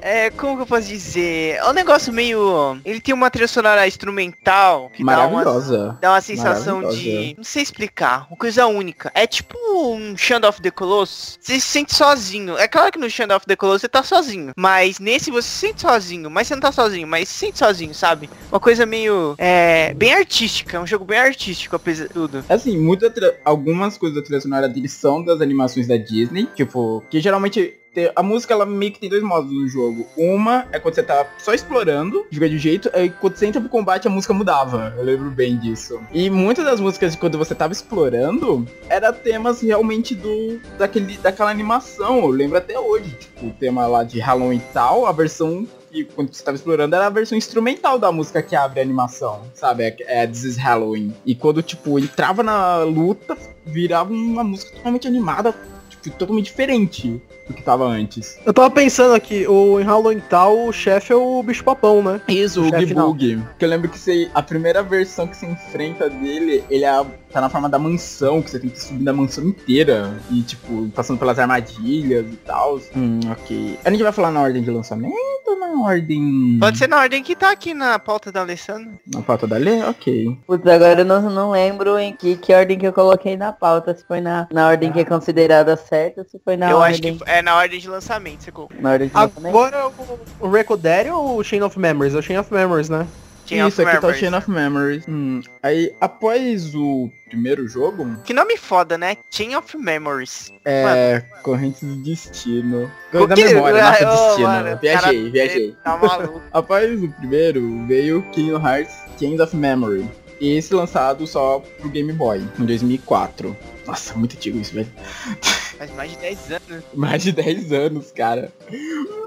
[0.00, 1.56] é, como que eu posso dizer?
[1.56, 5.98] É um negócio meio, ele tem uma trilha sonora instrumental que dá uma, Maravilhosa.
[6.00, 7.02] dá uma sensação Maravilhosa.
[7.02, 9.10] de, não sei explicar, uma coisa única.
[9.14, 12.56] É tipo um Shadow of the Colossus, você se sente sozinho.
[12.58, 15.58] É claro que no Shadow of the Colossus você tá sozinho, mas nesse você se
[15.66, 18.30] sente sozinho, mas você não tá sozinho, mas se sente sozinho, sabe?
[18.50, 22.44] Uma coisa meio, é, bem artística, é um jogo bem artístico apesar de tudo.
[22.48, 27.02] Assim, muita tra- algumas coisas da trilha sonora dele são das animações da Disney, tipo,
[27.10, 30.06] que geralmente te- a música ela meio que tem dois modos no jogo.
[30.16, 33.70] Uma é quando você tá só explorando, joga de jeito, aí quando você entra pro
[33.70, 34.92] combate a música mudava.
[34.96, 36.00] Eu lembro bem disso.
[36.12, 41.50] E muitas das músicas de quando você tava explorando era temas realmente do daquele daquela
[41.50, 42.18] animação.
[42.18, 46.04] Eu lembro até hoje, tipo, o tema lá de Halloween e tal, a versão que
[46.04, 49.84] quando você tava explorando era a versão instrumental da música que abre a animação, sabe?
[49.84, 51.14] É, é This is Halloween.
[51.24, 55.54] E quando, tipo, entrava na luta, virava uma música totalmente animada,
[55.88, 57.22] tipo, totalmente diferente.
[57.46, 58.38] do que tava antes.
[58.44, 62.20] Eu tava pensando aqui, o em Halloween tal, o chefe é o bicho papão, né?
[62.26, 62.80] Isso, O o.
[62.80, 63.42] Gibug.
[63.58, 67.40] Que eu lembro que você, a primeira versão que você enfrenta dele, ele é, tá
[67.40, 70.16] na forma da mansão, que você tem que subir da mansão inteira.
[70.30, 72.80] E, tipo, passando pelas armadilhas e tal.
[72.96, 73.78] Hum, ok.
[73.84, 75.14] A gente vai falar na ordem de lançamento
[75.48, 76.58] ou na ordem...
[76.60, 78.92] Pode ser na ordem que tá aqui na pauta da Alessandra.
[79.12, 79.82] Na pauta da lei?
[79.82, 80.38] Ok.
[80.46, 83.94] Putz, agora eu não, não lembro em que, que ordem que eu coloquei na pauta.
[83.94, 87.10] Se foi na, na ordem que é considerada certa, se foi na eu ordem...
[87.10, 88.80] acho que é na ordem de lançamento, você colocou.
[88.80, 89.48] Na ordem de lançamento.
[89.48, 92.14] Agora o, o Recodere ou o Chain of Memories?
[92.14, 93.06] É o Chain of Memories, né?
[93.46, 94.14] Chain Isso, aqui tá o.
[94.14, 95.04] Chain of Memories.
[95.08, 99.16] Hum, aí, após o primeiro jogo, Que nome foda, né?
[99.30, 100.52] Chain of Memories.
[100.64, 101.22] é...
[101.42, 102.90] Corrente do Destino.
[103.12, 104.48] O da memória, nossa, Ô, destino.
[104.48, 105.76] mano, viajei, cara, viajei.
[105.84, 106.42] Tá maluco.
[106.52, 110.08] Após o primeiro, veio Kingdom Hearts Chains of Memory.
[110.40, 113.56] Esse lançado só pro Game Boy, em 2004.
[113.86, 114.88] Nossa, muito antigo isso, velho.
[115.78, 116.84] Faz mais de 10 anos.
[116.94, 118.52] Mais de 10 anos, cara.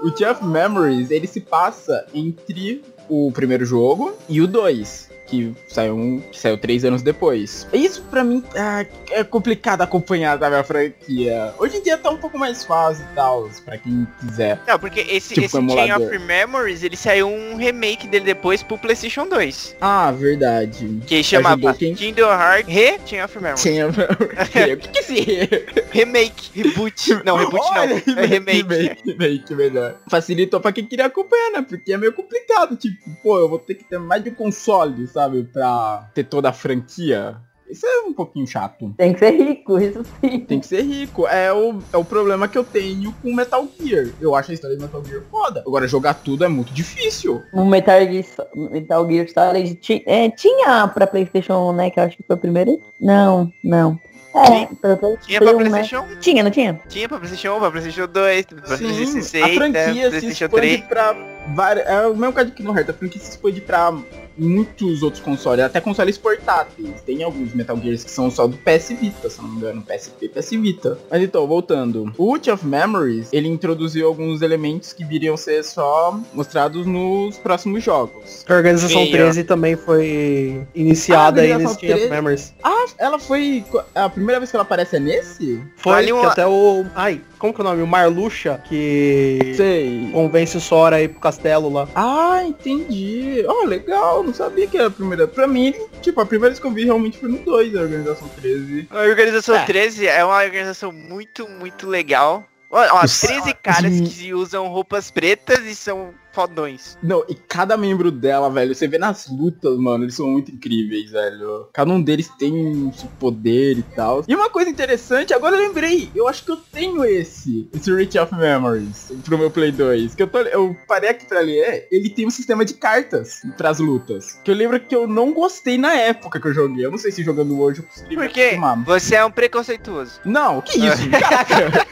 [0.02, 5.07] O Chain of Memories, ele se passa entre o primeiro jogo e o 2.
[5.28, 7.66] Que saiu, um, que saiu três anos depois.
[7.72, 11.52] Isso pra mim ah, é complicado acompanhar da minha franquia.
[11.58, 14.60] Hoje em dia tá um pouco mais fácil e tal, pra quem quiser.
[14.66, 18.78] Não, porque esse, Tipo, esse Chain of Memories, ele saiu um remake dele depois pro
[18.78, 19.76] Playstation 2.
[19.80, 21.00] Ah, verdade.
[21.06, 21.94] Que chamava quem?
[21.94, 23.60] Kingdom Hearts Re Chain of Memories.
[23.60, 24.72] Chain of Memory.
[24.72, 25.48] o que que é esse
[25.90, 27.24] Remake, reboot.
[27.24, 28.18] Não, reboot Olha, não.
[28.18, 28.62] É remake.
[28.62, 29.96] remake, remake, melhor.
[30.08, 31.66] Facilitou pra quem queria acompanhar, né?
[31.68, 35.17] Porque é meio complicado, tipo, pô, eu vou ter que ter mais de console, sabe?
[35.52, 37.36] Pra ter toda a franquia.
[37.70, 38.94] Isso é um pouquinho chato.
[38.96, 40.40] Tem que ser rico, isso sim.
[40.40, 41.26] Tem que ser rico.
[41.26, 44.08] É o, é o problema que eu tenho com Metal Gear.
[44.18, 45.62] Eu acho a história de Metal Gear foda.
[45.66, 47.42] Agora, jogar tudo é muito difícil.
[47.52, 48.24] O Metal Gear,
[48.56, 51.90] Metal Gear Solid ti- é, tinha pra Playstation 1, né?
[51.90, 52.80] Que eu acho que foi o primeiro.
[52.98, 53.98] Não, não.
[54.34, 55.68] É, Tinha pra Playstation 1, né?
[55.70, 56.20] Playstation 1.
[56.20, 56.80] Tinha, não tinha?
[56.88, 60.50] Tinha pra Playstation 1, pra Playstation 2, pra Playstation 6, a franquia se Playstation expande
[60.68, 60.80] 3.
[60.84, 61.14] pra
[61.54, 61.86] várias...
[61.86, 63.92] É o mesmo caso que no Heart, a franquia se expande pra
[64.38, 67.00] muitos outros consoles, até consoles portáteis.
[67.04, 70.26] Tem alguns Metal Gears que são só do PS Vita, se não me engano, PSP
[70.26, 70.98] e PS Vita.
[71.10, 72.12] Mas então, voltando.
[72.16, 77.82] O Ult of Memories, ele introduziu alguns elementos que viriam ser só mostrados nos próximos
[77.82, 78.44] jogos.
[78.48, 79.12] A Organização Veio.
[79.12, 82.10] 13 também foi iniciada aí nesse Chain of 13.
[82.10, 82.54] Memories.
[82.62, 83.64] Ah, ela foi...
[83.94, 85.60] A primeira vez que ela aparece é nesse?
[85.76, 86.84] Foi que uma- até o...
[86.94, 87.82] Ai, como que é o nome?
[87.82, 90.10] O Marluxa, que Sei.
[90.12, 91.88] convence o Sora aí pro castelo lá.
[91.94, 93.44] Ah, entendi.
[93.46, 94.24] Oh, legal.
[94.28, 95.26] Não sabia que era a primeira.
[95.26, 98.28] Pra mim, tipo, a primeira vez que eu vi realmente foi no 2, a Organização
[98.28, 98.86] 13.
[98.90, 99.64] A Organização É.
[99.64, 102.44] 13 é uma organização muito, muito legal.
[102.70, 106.96] Ó, ó, Os- 13 caras que usam roupas pretas e são fodões.
[107.02, 111.10] Não, e cada membro dela, velho, você vê nas lutas, mano, eles são muito incríveis,
[111.10, 111.68] velho.
[111.72, 114.22] Cada um deles tem um poder e tal.
[114.28, 118.16] E uma coisa interessante, agora eu lembrei, eu acho que eu tenho esse, esse Reach
[118.20, 120.14] of Memories, pro meu Play 2.
[120.14, 123.80] Que eu, tô, eu parei aqui pra ler, ele tem um sistema de cartas pras
[123.80, 124.38] lutas.
[124.44, 126.86] Que eu lembro que eu não gostei na época que eu joguei.
[126.86, 128.56] Eu não sei se jogando hoje eu consegui Por quê?
[128.84, 130.20] Você é um preconceituoso.
[130.24, 131.10] Não, que isso?
[131.10, 131.86] Caraca!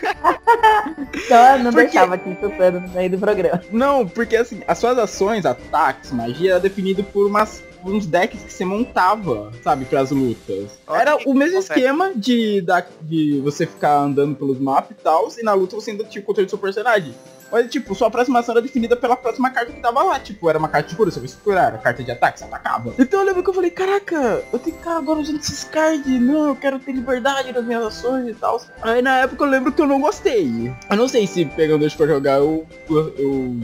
[1.15, 1.87] Então eu não Por quê?
[1.87, 3.61] deixava aqui insultando no meio do programa.
[3.73, 8.53] Não, porque assim, as suas ações, ataques, magia, era definido por umas uns decks que
[8.53, 10.71] você montava, sabe, pras lutas.
[10.87, 11.81] Olha Era o mesmo consegue.
[11.81, 15.93] esquema de, da, de você ficar andando pelos mapas e tal, e na luta você
[15.93, 17.15] ainda tinha o controle do seu personagem.
[17.51, 20.19] Mas, tipo, sua aproximação era definida pela próxima carta que tava lá.
[20.19, 22.95] Tipo, era uma carta de cura, você vai segurar, era carta de ataque, você atacava.
[22.99, 26.21] Então eu lembro que eu falei, caraca, eu tenho que ficar agora usando esses cards,
[26.21, 28.61] não, eu quero ter liberdade nas minhas ações e tal.
[28.83, 30.73] Aí na época eu lembro que eu não gostei.
[30.91, 33.57] Eu não sei se pegando hoje pra jogar eu, eu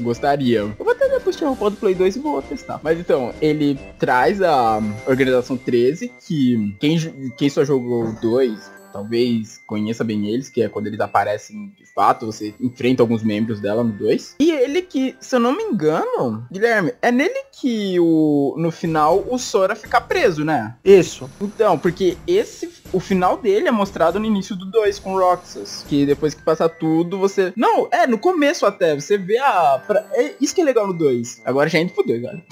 [0.00, 0.60] gostaria.
[0.60, 2.80] Eu vou até depois tirar o pó do Play 2 e vou testar.
[2.82, 6.98] Mas então, ele traz a Organização 13, que quem,
[7.36, 11.84] quem só jogou o 2 talvez conheça bem eles, que é quando eles aparecem de
[11.84, 14.36] fato, você enfrenta alguns membros dela no 2.
[14.40, 19.22] E ele que, se eu não me engano, Guilherme, é nele que o no final
[19.28, 20.76] o Sora fica preso, né?
[20.82, 21.28] Isso.
[21.40, 26.04] Então, porque esse o final dele é mostrado no início do 2 com Roxas, que
[26.06, 30.34] depois que passa tudo, você Não, é no começo até, você vê a pra- é
[30.40, 31.42] isso que é legal no 2.
[31.44, 32.42] Agora já entra pro 2, velho.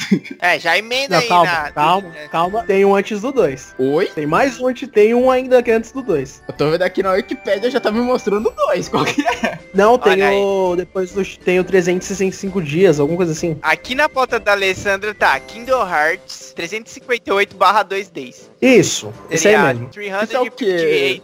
[0.40, 1.70] É, já emenda Não, aí calma, na...
[1.73, 2.29] calma, é.
[2.29, 2.62] calma.
[2.64, 3.75] Tem um antes do 2.
[3.79, 4.07] Oi?
[4.07, 6.42] Tem mais um antes, tem um ainda que é antes do 2.
[6.49, 9.59] Eu tô vendo aqui na Wikipedia já tá me mostrando o 2, qual que é?
[9.75, 10.37] Não, tem Olha aí.
[10.37, 10.77] o.
[10.77, 13.59] Depois do, tem o 365 dias, alguma coisa assim.
[13.62, 17.57] Aqui na pauta da Alessandra tá Kingdom Hearts 358
[17.88, 18.51] 2 Days.
[18.64, 19.90] Isso, esse aí mesmo.
[19.90, 21.20] Isso é o quê?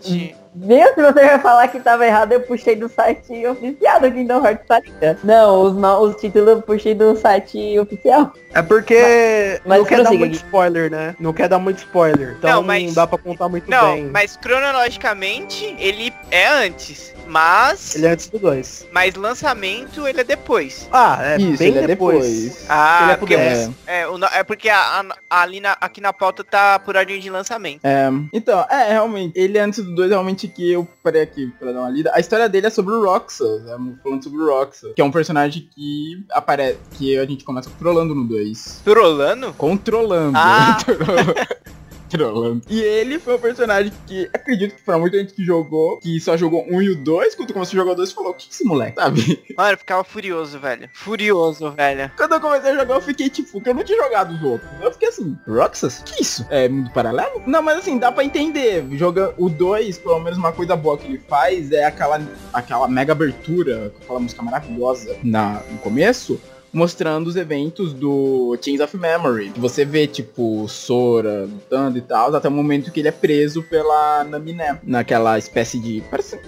[0.54, 0.94] 358 Viu?
[0.94, 4.66] Se você vai falar que tava errado, eu puxei do site oficial do Kingdom Hearts
[4.66, 5.18] Saga.
[5.22, 8.32] Não, os, os títulos eu puxei do site oficial.
[8.52, 10.36] É porque Mas não quer dar muito Gui.
[10.36, 11.14] spoiler, né?
[11.20, 12.34] Não quer dar muito spoiler.
[12.38, 14.04] Então Não, não, mas- dá pra contar muito Não, bem.
[14.06, 17.14] mas cronologicamente ele é antes.
[17.28, 17.94] Mas.
[17.94, 18.88] Ele é antes do 2.
[18.90, 20.88] Mas lançamento ele é depois.
[20.90, 22.24] Ah, é Isso, bem ele é depois.
[22.26, 22.66] depois.
[22.68, 23.70] Ah, Ele é pro porque, 10.
[23.86, 27.30] é, no- é porque a- a- ali na- aqui na pauta tá por ordem de
[27.30, 27.82] lançamento.
[27.84, 31.80] É, então, é, realmente, ele antes do 2, realmente que eu parei aqui pra dar
[31.80, 32.10] uma lida.
[32.14, 35.10] A história dele é sobre o Roxas, é, falando sobre o Roxas, que é um
[35.10, 38.82] personagem que aparece, que a gente começa controlando no 2.
[38.84, 39.52] Trolando?
[39.54, 40.36] Controlando.
[40.36, 40.78] Ah.
[42.10, 42.62] Controlando.
[42.68, 46.36] E ele foi um personagem que acredito que pra muita gente que jogou, que só
[46.36, 48.50] jogou um e o dois, quando começou a jogar o dois, falou, o que é
[48.50, 49.42] esse moleque, sabe?
[49.56, 50.88] Mano, eu ficava furioso, velho.
[50.92, 52.10] Furioso, velho.
[52.16, 54.70] Quando eu comecei a jogar, eu fiquei tipo, porque eu não tinha jogado os outros.
[54.80, 56.02] Eu fiquei assim, Roxas?
[56.04, 56.46] Que isso?
[56.50, 57.42] É mundo paralelo?
[57.46, 58.86] Não, mas assim, dá pra entender.
[58.92, 62.20] Joga o 2, pelo menos uma coisa boa que ele faz é aquela,
[62.52, 66.40] aquela mega abertura, com aquela música maravilhosa na, no começo.
[66.72, 69.52] Mostrando os eventos do Chains of Memory.
[69.56, 74.24] Você vê, tipo, Sora lutando e tal, até o momento que ele é preso pela
[74.24, 74.78] Naminé.
[74.82, 76.02] Naquela espécie de.
[76.10, 76.38] Parece,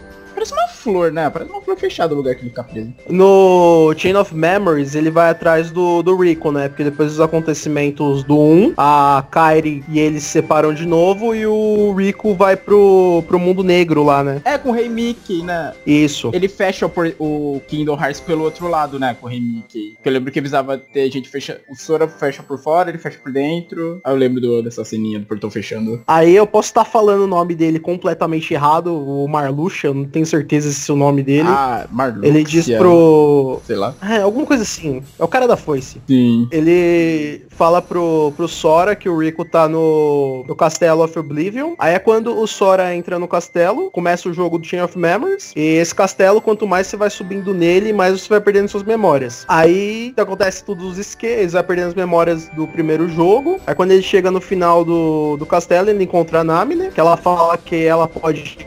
[0.42, 1.30] parece uma flor, né?
[1.30, 2.92] Parece uma flor fechada o lugar que ele fica preso.
[3.08, 6.68] No Chain of Memories, ele vai atrás do, do Rico, né?
[6.68, 11.46] Porque depois dos acontecimentos do 1, a Kairi e eles se separam de novo e
[11.46, 14.40] o Rico vai pro, pro mundo negro lá, né?
[14.44, 15.72] É, com o Rei Mickey, né?
[15.86, 16.30] Isso.
[16.32, 19.16] Ele fecha o, o Kingdom Hearts pelo outro lado, né?
[19.20, 19.96] Com o Rei Mickey.
[20.02, 21.60] Que eu lembro que avisava ter gente fecha.
[21.70, 24.00] O Sora fecha por fora, ele fecha por dentro.
[24.04, 26.02] Aí eu lembro do- dessa ceninha do portão fechando.
[26.06, 30.26] Aí eu posso estar falando o nome dele completamente errado, o Marluxa, eu não tenho
[30.32, 31.48] certeza se é o nome dele.
[31.48, 32.28] Ah, Marluxia.
[32.28, 33.60] ele diz pro...
[33.66, 33.94] Sei lá.
[34.02, 35.02] É, alguma coisa assim.
[35.18, 36.00] É o cara da foice.
[36.06, 36.48] Sim.
[36.50, 41.74] Ele fala pro, pro Sora que o Rico tá no, no Castelo of Oblivion.
[41.78, 45.52] Aí é quando o Sora entra no castelo, começa o jogo do Chain of Memories.
[45.54, 49.44] E esse castelo, quanto mais você vai subindo nele, mais você vai perdendo suas memórias.
[49.48, 53.60] Aí acontece tudo os esquemas, vai perdendo as memórias do primeiro jogo.
[53.66, 56.90] Aí quando ele chega no final do, do castelo, ele encontra a Nami, né?
[56.92, 58.58] Que ela fala que ela pode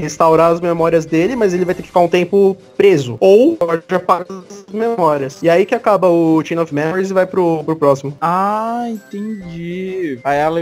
[0.00, 3.16] restaurar as memórias dele, mas ele vai ter que ficar um tempo preso.
[3.20, 5.42] Ou pode apagar as memórias.
[5.42, 8.16] E aí que acaba o Chain of Memories e vai pro, pro próximo.
[8.20, 10.18] Ah, entendi.
[10.24, 10.60] Aí ela.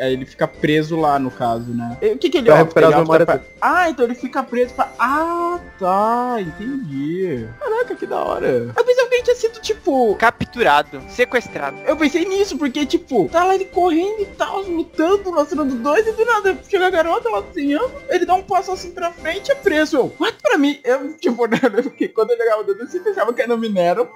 [0.00, 1.96] Aí ele fica preso lá, no caso, né?
[2.00, 2.64] E O que que ele Pra opta?
[2.80, 3.48] recuperar Ele pra- dele.
[3.60, 4.90] Ah, então ele fica preso pra...
[4.98, 7.46] Ah, tá, entendi.
[7.60, 8.46] Caraca, que da hora.
[8.76, 10.16] Eu pensava que ele tinha sido, tipo...
[10.16, 11.76] Capturado, sequestrado.
[11.86, 16.12] Eu pensei nisso, porque, tipo, tá lá ele correndo e tal, lutando, mostrando dois, e
[16.12, 19.52] do nada chega a garota lá desenhando, ele dá um passo assim pra frente e
[19.52, 19.96] é preso.
[19.96, 20.36] Eu, what?
[20.42, 23.56] Pra mim, eu, tipo, né, porque quando eu jogava dentro, eu sempre pensava que a
[23.56, 24.10] Minera uma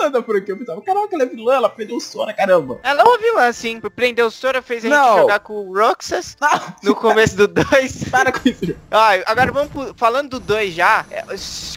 [0.00, 0.54] vilã da franquia.
[0.54, 2.80] Eu pensava, caraca, ela é vilã, ela prendeu o Sora, caramba.
[2.82, 3.80] Ela é uma vilã, sim.
[3.94, 5.09] Prendeu o Sora, fez a gente Não.
[5.18, 8.04] Jogar com o Roxas Não, no começo do 2.
[8.10, 8.74] para com isso.
[8.90, 11.04] Ah, agora vamos pro- falando do 2 já.
[11.10, 11.24] é,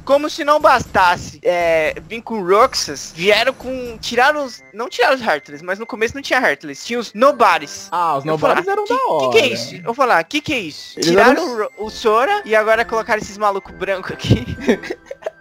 [0.05, 3.97] Como se não bastasse é, vir com o Roxas, vieram com.
[3.99, 4.63] Tiraram os.
[4.73, 6.85] Não tiraram os Heartless, mas no começo não tinha Heartless.
[6.85, 7.87] Tinha os Nobodies.
[7.91, 9.31] Ah, os nobares eram que, da hora.
[9.31, 9.75] Que que é isso?
[9.75, 10.93] Eu vou falar, que que é isso?
[10.97, 14.45] Eles Tiraram eram- o o Sora e agora colocaram esses malucos brancos aqui.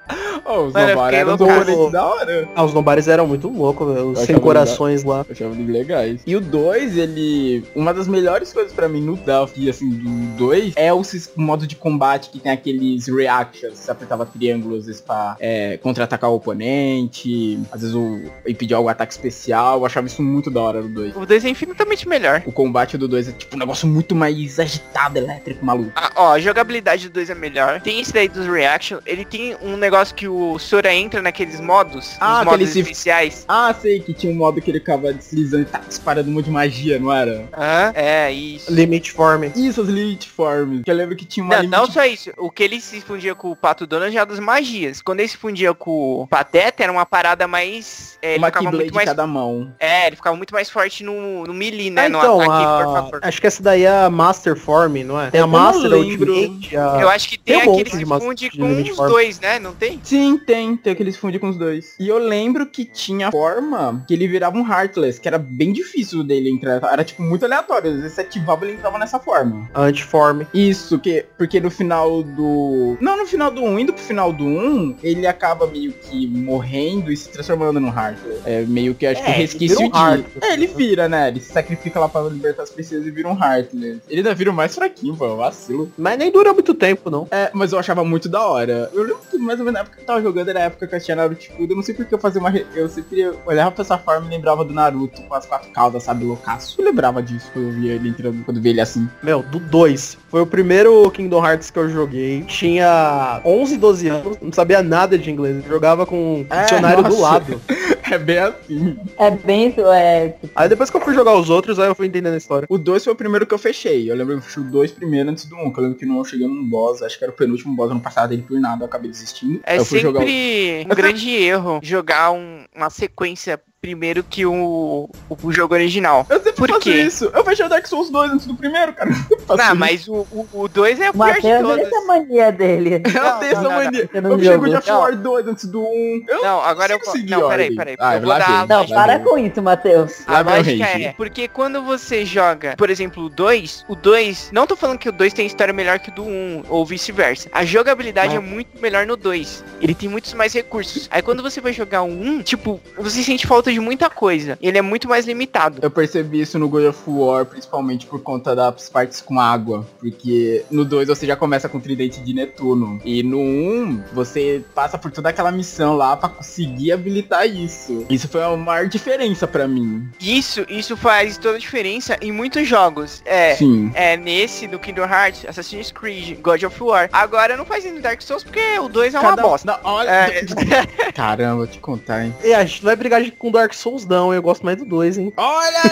[0.45, 2.49] Oh, os nobares fiquei eram oponentes da hora.
[2.55, 4.11] Ah, os Nobares eram muito loucos, velho.
[4.11, 5.25] Os sem corações lá.
[5.29, 6.21] Eu achava eles legais.
[6.27, 7.65] E o 2, ele.
[7.75, 11.03] Uma das melhores coisas pra mim no Delphi, assim, do 2 é o
[11.37, 13.79] modo de combate que tem aqueles reactions.
[13.79, 17.61] Você apertava triângulo, às vezes, pra é, contra-atacar o oponente.
[17.71, 19.79] Às vezes o, impedir algum ataque especial.
[19.79, 21.17] Eu achava isso muito da hora no 2.
[21.17, 22.43] O 2 é infinitamente melhor.
[22.45, 25.93] O combate do 2 é tipo um negócio muito mais agitado, elétrico, maluco.
[25.95, 27.81] Ah, ó, a jogabilidade do 2 é melhor.
[27.81, 28.99] Tem esse daí dos reaction.
[29.07, 32.17] Ele tem um negócio que o Sora entra naqueles modos.
[32.21, 33.45] Ah, os modos se- especiais.
[33.49, 36.47] Ah, sei que tinha um modo que ele ficava deslizando e tá disparando um monte
[36.47, 37.49] de magia, não era?
[37.53, 38.73] Aham, é, isso.
[38.73, 39.45] Limit Form.
[39.55, 40.83] Isso, os Elite Forms.
[40.85, 42.31] Que eu lembro que tinha uma Não, não só isso.
[42.39, 45.03] O que ele se fundia com o Pato Donald já das magias.
[45.03, 48.19] Quando ele se fundia com o Pateta, era uma parada mais...
[48.23, 49.09] É, ele uma ficava Keyblade muito de mais...
[49.09, 49.73] cada mão.
[49.79, 52.07] É, ele ficava muito mais forte no, no melee, né?
[52.07, 53.21] Ah, no então, ataque a- por favor.
[53.23, 55.31] acho que essa daí é a Master Form, não é?
[55.31, 55.93] Tem a Eu Master.
[55.93, 56.99] Ultimate, a...
[57.01, 58.97] Eu acho que tem, tem um aquele que de se funde de com limit os
[58.97, 59.11] form.
[59.11, 59.59] dois, né?
[59.59, 60.01] Não tem?
[60.05, 60.77] Sim, tem.
[60.77, 61.97] Tem aqueles funde com os dois.
[61.99, 66.23] E eu lembro que tinha forma que ele virava um Heartless, que era bem difícil
[66.23, 66.81] dele entrar.
[66.85, 67.91] Era tipo muito aleatório.
[67.91, 69.69] Às vezes você ativava ele entrava nessa forma.
[69.75, 70.43] Antiform.
[70.55, 72.97] Isso, que, porque no final do.
[73.01, 77.11] Não, no final do 1, indo pro final do 1, ele acaba meio que morrendo
[77.11, 78.41] e se transformando num Heartless.
[78.45, 79.99] É meio que acho É, que resquício um de.
[79.99, 80.39] Heartless.
[80.43, 81.29] É, ele vira, né?
[81.29, 84.01] Ele se sacrifica lá pra libertar as princesas e vira um Heartless.
[84.09, 85.91] Ele ainda vira o mais fraquinho, pô, vacilo.
[85.99, 87.27] Mas nem dura muito tempo, não.
[87.31, 88.89] É, mas eu achava muito da hora.
[88.93, 90.95] Eu lembro mais ou menos na época que eu tava jogando, era a época que
[90.95, 92.51] eu tinha Naruto Shippuden, eu não sei porque eu fazia uma...
[92.51, 96.03] re- Eu sempre olhava pra essa forma e lembrava do Naruto com as quatro caudas,
[96.03, 96.81] sabe, loucaço.
[96.81, 99.09] Eu lembrava disso quando eu via ele entrando, quando eu via ele assim.
[99.23, 100.19] Meu, do 2.
[100.29, 102.43] Foi o primeiro Kingdom Hearts que eu joguei.
[102.45, 105.57] Tinha 11, 12 anos, não sabia nada de inglês.
[105.65, 107.21] Eu jogava com um É, dicionário do nossa.
[107.23, 107.61] lado.
[108.11, 108.99] É bem assim.
[109.19, 110.31] É bem isso, é.
[110.31, 112.67] tipo, Aí depois que eu fui jogar os outros, aí eu fui entendendo a história.
[112.69, 114.11] O 2 foi o primeiro que eu fechei.
[114.11, 115.67] Eu lembro que eu fechei o 2 primeiro antes do 1.
[115.67, 117.03] Um, que eu lembro que não cheguei num boss.
[117.03, 118.83] Acho que era o penúltimo boss ano passado dele por nada.
[118.83, 119.61] Eu acabei desistindo.
[119.65, 124.47] É eu fui jogar o- sempre um grande erro jogar um- uma sequência primeiro que
[124.47, 125.11] o,
[125.43, 126.25] o jogo original.
[126.31, 127.03] Eu sempre Por faço quê?
[127.03, 127.25] isso.
[127.35, 129.11] Eu fechei o Dark Souls 2 antes do primeiro, cara.
[129.49, 129.75] Não, isso.
[129.75, 131.79] mas o 2 é o O pior de todos.
[131.79, 132.95] essa é a mania dele.
[132.95, 134.09] Eu tenho não, essa não, mania.
[134.11, 134.69] Você não Eu fechei o jogou.
[134.71, 135.01] God of Não.
[135.01, 136.25] War 2 antes do 1.
[136.29, 137.97] Eu Não, agora eu Não, peraí, peraí.
[137.99, 138.67] Ah, eu vou lá dar.
[138.69, 138.95] Não, lógica.
[138.95, 140.13] para com isso, Matheus.
[140.29, 144.77] A lógica é, porque quando você joga, por exemplo, o 2, o 2, não tô
[144.77, 147.49] falando que o 2 tem história melhor que o do 1, ou vice-versa.
[147.53, 149.65] A jogabilidade Mas- é muito melhor no 2.
[149.81, 151.09] Ele tem muitos mais recursos.
[151.11, 154.59] Aí quando você vai jogar o 1, tipo, você sente falta de muita coisa.
[154.61, 155.79] Ele é muito mais limitado.
[155.83, 159.87] Eu percebi isso no God of War, principalmente por conta das partes com água.
[159.99, 163.01] Porque no 2 você já começa com o tridente de Netuno.
[163.05, 168.07] E no 1 você passa por toda aquela missão lá pra conseguir habilitar isso.
[168.09, 170.09] Isso foi a maior diferença pra mim.
[170.21, 173.23] Isso, isso faz toda a diferença em muitos jogos.
[173.25, 173.55] É.
[173.55, 173.91] Sim.
[173.95, 177.09] É nesse, do Kingdom Hearts, Assassin's Creed, God of War.
[177.13, 179.73] Agora não faz isso no Dark Souls porque o 2 é uma Cada- bosta.
[179.73, 180.11] Não, olha.
[180.11, 180.43] É.
[181.15, 182.35] Caramba, vou te contar, hein.
[182.43, 185.33] E a gente vai brigar com Dark Souls não, eu gosto mais do 2, hein.
[185.37, 185.83] Olha!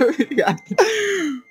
[0.00, 0.62] Obrigado.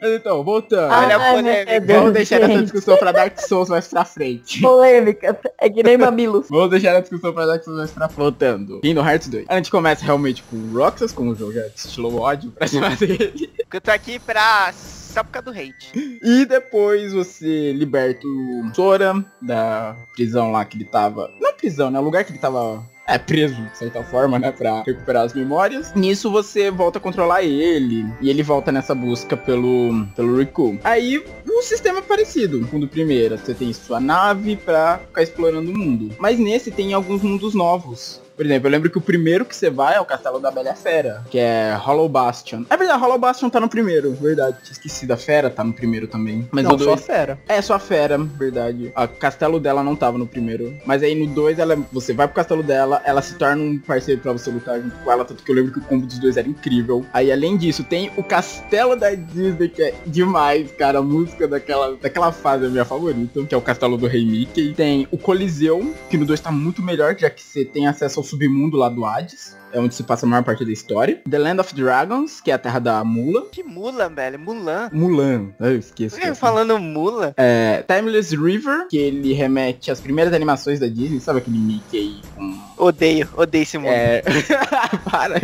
[0.02, 0.92] Mas então, voltando.
[0.92, 1.94] Olha a Ai, polêmica.
[1.94, 4.62] Vamos deixar essa discussão pra Dark Souls mais pra frente.
[4.62, 5.40] Polêmica.
[5.60, 6.48] É que nem mamilos.
[6.50, 8.80] Vamos deixar a discussão pra Dark Souls mais pra voltando.
[8.82, 9.46] Kingdom Hearts 2.
[9.48, 12.90] A gente começa realmente com o Roxas, como o jogo já destilou ódio pra cima
[12.96, 13.52] dele.
[13.72, 14.74] Eu tô aqui pra.
[14.74, 15.92] Só por causa do hate.
[16.24, 21.30] E depois você liberta o Sora da prisão lá que ele tava.
[21.42, 22.00] Não prisão, né?
[22.00, 22.84] O lugar que ele tava.
[23.10, 24.52] É, preso, de certa forma, né?
[24.52, 25.92] Pra recuperar as memórias.
[25.96, 28.06] Nisso você volta a controlar ele.
[28.22, 30.78] E ele volta nessa busca pelo, pelo Riku.
[30.84, 33.36] Aí o sistema é parecido com o do primeiro.
[33.36, 36.16] Você tem sua nave pra ficar explorando o mundo.
[36.20, 38.22] Mas nesse tem alguns mundos novos.
[38.40, 40.74] Por exemplo, eu lembro que o primeiro que você vai é o Castelo da Bela
[40.74, 42.64] Fera, que é Hollow Bastion.
[42.70, 44.60] É verdade, Hollow Bastion tá no primeiro, verdade.
[44.64, 46.48] Tinha esquecido, a Fera tá no primeiro também.
[46.50, 47.06] Mas não, só dois...
[47.06, 47.38] fera.
[47.50, 48.94] É, só a Fera, verdade.
[48.96, 50.74] O castelo dela não tava no primeiro.
[50.86, 54.22] Mas aí no 2, ela, você vai pro castelo dela, ela se torna um parceiro
[54.22, 55.26] pra você lutar junto com ela.
[55.26, 57.06] Tanto que eu lembro que o combo dos dois era incrível.
[57.12, 61.00] Aí além disso, tem o castelo da Disney, que é demais, cara.
[61.00, 64.26] A música daquela, daquela fase é a minha favorita, que é o castelo do Rei
[64.26, 64.74] Mickey.
[64.74, 68.29] Tem o Coliseu, que no 2 tá muito melhor, já que você tem acesso ao
[68.30, 69.59] submundo lá do Hades.
[69.72, 71.22] É onde se passa a maior parte da história.
[71.30, 73.48] The Land of Dragons, que é a terra da Mula.
[73.52, 74.40] Que mula, velho.
[74.40, 74.90] Mulan.
[74.92, 75.50] Mulan.
[75.60, 76.16] Eu esqueço.
[76.16, 76.40] Por que dessa.
[76.40, 77.34] falando mula?
[77.38, 82.58] É, Timeless River, que ele remete às primeiras animações da Disney, sabe aquele Mickey com.
[82.78, 83.92] Odeio, odeio esse mundo.
[83.92, 84.24] É.
[85.10, 85.36] Para!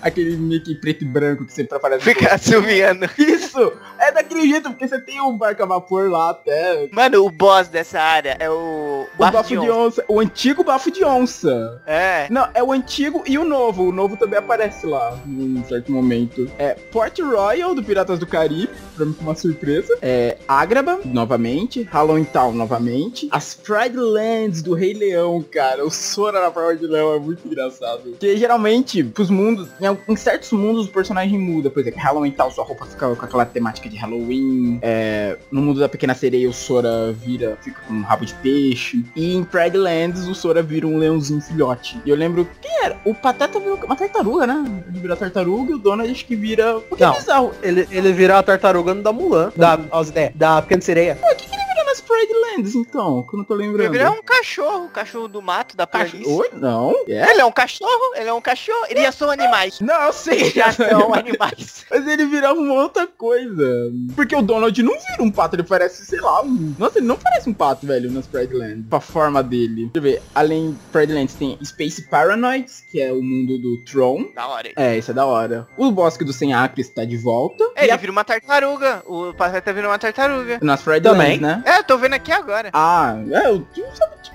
[0.00, 2.04] Aquele Mickey preto e branco que sempre aparece.
[2.04, 3.08] Fica assoviando.
[3.18, 3.72] Isso!
[3.98, 6.88] É daquele jeito, porque você tem um barco a vapor lá até.
[6.92, 9.06] Mano, o boss dessa área é o.
[9.14, 10.04] O bafo de onça.
[10.08, 11.82] O antigo bafo de onça.
[11.86, 12.26] É.
[12.30, 13.65] Não, é o antigo e o novo.
[13.68, 16.50] O novo também aparece lá, num certo momento.
[16.58, 19.98] É Port Royal, do Piratas do Caribe, pra mim foi uma surpresa.
[20.00, 21.82] É Agraba, novamente.
[21.82, 23.28] Halloween Town, novamente.
[23.30, 25.84] As Pride Lands, do Rei Leão, cara.
[25.84, 28.02] O Sora na forma de leão é muito engraçado.
[28.02, 31.70] Porque geralmente, pros mundos, em, em certos mundos o personagem muda.
[31.70, 34.78] Por exemplo, Halloween Town, sua roupa fica com aquela temática de Halloween.
[34.82, 39.04] É, no mundo da Pequena Sereia, o Sora vira, fica com um rabo de peixe.
[39.14, 42.00] E em Pride Lands, o Sora vira um leãozinho filhote.
[42.04, 42.96] E eu lembro, quem era?
[43.04, 44.82] O Pateta virou uma tartaruga, né?
[44.88, 46.78] Ele vira tartaruga e o Donald acho que vira...
[46.78, 47.14] O que é Não.
[47.14, 47.52] bizarro?
[47.62, 51.14] Ele, ele vira a tartaruga da Mulan, da, as ideias, da Pequena Sereia.
[51.14, 51.65] Vira nas Pride
[52.14, 53.96] Lands, então, que eu não tô Ele lembrando.
[53.96, 56.32] é um cachorro, o cachorro do mato, da Cacho- polícia.
[56.34, 56.50] Oi?
[56.54, 56.94] Não?
[57.08, 57.30] É?
[57.30, 59.80] Ele é um cachorro, ele é um cachorro, eles já são animais.
[59.80, 60.50] Não, eu sei.
[60.50, 61.84] Já são animais.
[61.90, 63.92] Mas ele virava uma outra coisa.
[64.14, 66.74] Porque o Donald não vira um pato, ele parece, sei lá, um...
[66.78, 68.86] Nossa, ele não parece um pato, velho, nas Pride Lands.
[68.88, 69.90] Com a forma dele.
[69.92, 70.22] Deixa eu ver.
[70.34, 74.30] Além de Pride Lands tem Space Paranoids, que é o mundo do Tron.
[74.34, 74.70] Da hora.
[74.76, 75.66] É, isso é da hora.
[75.76, 77.64] O Bosque dos Sem Acres tá de volta.
[77.74, 77.96] É, ele a...
[77.96, 79.02] vira uma tartaruga.
[79.06, 80.58] O Pateta vira uma tartaruga.
[80.62, 81.38] Nas Pride Também.
[81.40, 81.62] Né?
[81.66, 82.70] É, eu tô vendo aqui agora.
[82.72, 83.86] Ah, é, o tipo,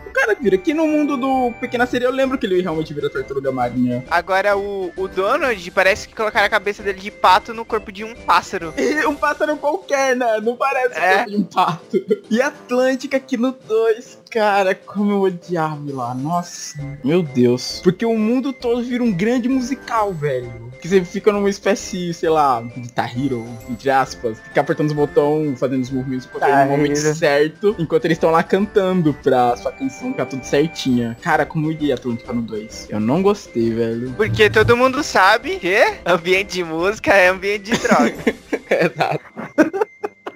[0.08, 0.56] o cara vira.
[0.56, 4.04] Aqui no mundo do Pequena Sereia, eu lembro que ele realmente vira tartaruga marinha.
[4.12, 8.04] Agora o, o Donald parece que colocaram a cabeça dele de pato no corpo de
[8.04, 8.74] um pássaro.
[9.12, 10.40] Um pássaro qualquer, né?
[10.42, 11.24] Não parece É.
[11.24, 11.98] é um pato.
[12.30, 16.16] E Atlântica aqui no 2, cara, como eu odiava lá.
[16.16, 17.82] Nossa, meu Deus.
[17.84, 20.72] Porque o mundo todo vira um grande musical, velho.
[20.82, 24.40] Que você fica numa espécie, sei lá, de Guitar Hero, entre aspas.
[24.40, 27.76] Fica apertando os botões, fazendo os movimentos Guitar no momento certo.
[27.78, 31.18] Enquanto eles estão lá cantando pra sua canção ficar tudo certinha.
[31.22, 32.88] Cara, como eu iria Atlântica no 2?
[32.90, 34.14] Eu não gostei, velho.
[34.16, 38.16] Porque todo mundo sabe que ambiente de música é ambiente de droga.
[38.72, 39.22] Exato.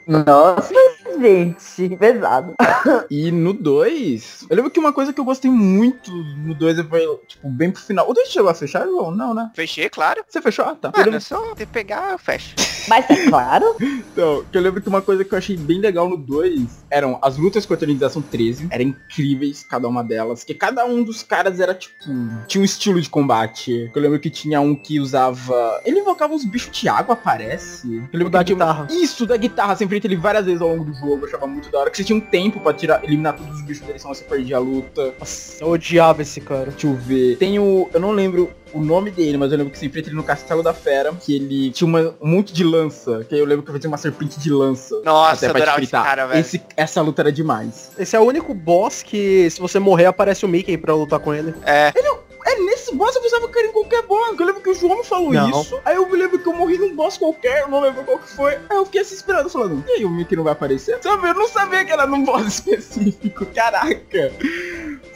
[0.07, 0.73] Nossa
[1.19, 2.53] gente, pesado.
[3.09, 7.01] E no 2, eu lembro que uma coisa que eu gostei muito no 2 foi,
[7.27, 8.09] tipo, bem pro final.
[8.09, 9.11] O 2 chegou a fechar, João?
[9.11, 9.49] Não, né?
[9.55, 10.23] Fechei, claro.
[10.27, 10.65] Você fechou?
[10.65, 10.89] Ah, tá.
[10.89, 12.53] Eu Mano, lembro- é só de pegar, eu fecho.
[12.87, 13.75] Mas é claro.
[13.79, 17.17] Então, que eu lembro que uma coisa que eu achei bem legal no 2 eram
[17.21, 18.67] as lutas contra a organização 13.
[18.69, 20.43] Eram incríveis, cada uma delas.
[20.43, 21.93] Que cada um dos caras era, tipo,
[22.47, 23.91] tinha um estilo de combate.
[23.93, 25.81] Eu lembro que tinha um que usava.
[25.85, 27.87] Ele invocava uns bichos de água, parece.
[27.87, 28.87] Eu lembro da que tinha- guitarra.
[28.91, 29.75] Isso, da guitarra.
[29.75, 31.19] Você enfrenta ele várias vezes ao longo do jogo.
[31.21, 31.89] Eu achava muito da hora.
[31.89, 34.57] Que você tinha um tempo pra tirar, eliminar todos os bichos dele, senão você perdia
[34.57, 35.13] a luta.
[35.19, 36.71] Nossa, eu odiava esse cara.
[36.71, 37.37] Deixa eu ver.
[37.37, 37.89] Tem o.
[37.93, 40.61] Eu não lembro o nome dele, mas eu lembro que você enfrenta ele no Castelo
[40.61, 41.13] da Fera.
[41.13, 43.23] Que ele tinha uma- um monte de lança.
[43.27, 44.99] Que eu lembro que eu fazia uma serpente de lança.
[45.03, 46.39] Nossa, até pra esse cara, velho.
[46.39, 47.91] Esse- essa luta era demais.
[47.97, 51.33] Esse é o único boss que, se você morrer, aparece o Mickey pra lutar com
[51.33, 51.53] ele.
[51.63, 51.93] É, É,
[52.59, 54.39] nesse boss eu que era em qualquer boss.
[54.39, 55.49] Eu lembro que o João me falou Não.
[55.49, 55.79] isso.
[55.83, 58.29] Aí eu me lembro que eu morri num boss qualquer, eu não lembro qual que
[58.29, 58.53] foi.
[58.69, 60.99] Aí eu fiquei assim esperando, falando, e aí o Mickey não vai aparecer?
[61.01, 63.45] Sabe, eu não sabia que era num boss específico.
[63.47, 64.31] Caraca.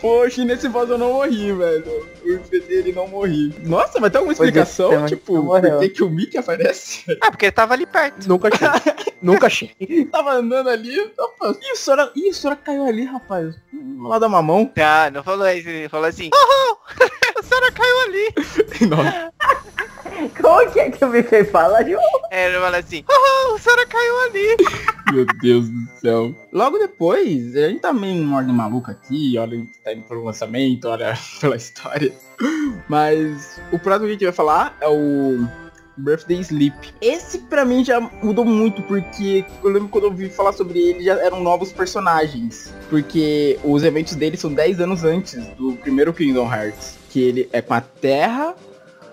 [0.02, 2.10] Poxa, e nesse boss eu não morri, velho.
[2.52, 3.54] Ele não morri.
[3.64, 6.38] Nossa, mas tem alguma Pois é, explicação, tem, mas tipo, por que, que o Mickey
[6.38, 7.04] aparece?
[7.22, 8.28] ah, porque ele tava ali perto.
[8.28, 8.68] Nunca achei.
[9.22, 9.76] Nunca achei.
[10.12, 13.56] Tava andando ali, opa, ih, o Sora, ih, o Sora caiu ali, rapaz.
[14.02, 14.72] Lá da mamão.
[14.78, 16.78] Ah, não falou isso, ele falou assim, oh,
[17.38, 18.34] a senhora caiu ali.
[18.90, 19.34] Nossa.
[20.42, 22.02] Como que é que o Mickey fala, João?
[22.32, 24.58] É, ele falou assim, oh, a senhora caiu ali.
[25.14, 26.36] Meu Deus do céu.
[26.52, 30.88] Logo depois, a gente tá meio em ordem maluca aqui, olha, tá indo pelo lançamento,
[30.88, 32.14] olha pela história.
[32.88, 35.48] Mas o próximo que a gente vai falar é o
[35.98, 36.94] Birthday Sleep.
[37.02, 41.04] Esse pra mim já mudou muito, porque eu lembro quando eu ouvi falar sobre ele,
[41.04, 42.74] já eram novos personagens.
[42.90, 46.99] Porque os eventos dele são 10 anos antes do primeiro Kingdom Hearts.
[47.10, 48.56] Que ele é com a Terra,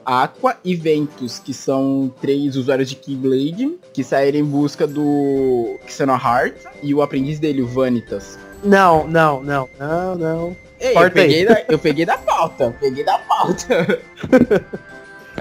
[0.05, 6.55] Aqua e Ventus, que são três usuários de Keyblade, que saíram em busca do Xenoheart
[6.83, 8.39] e o aprendiz dele, o Vanitas.
[8.63, 10.57] Não, não, não, não, não.
[10.79, 14.01] Ei, eu peguei, da, eu peguei da pauta, peguei da pauta.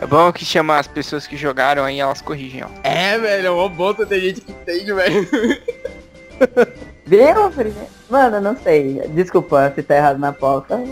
[0.01, 2.67] É bom que chama as pessoas que jogaram aí, elas corrigem, ó.
[2.83, 5.27] É, velho, é uma bolsa, tem gente que entende, velho.
[7.05, 7.73] Viu?
[8.09, 9.01] Mano, eu não sei.
[9.09, 10.83] Desculpa se tá errado na pauta.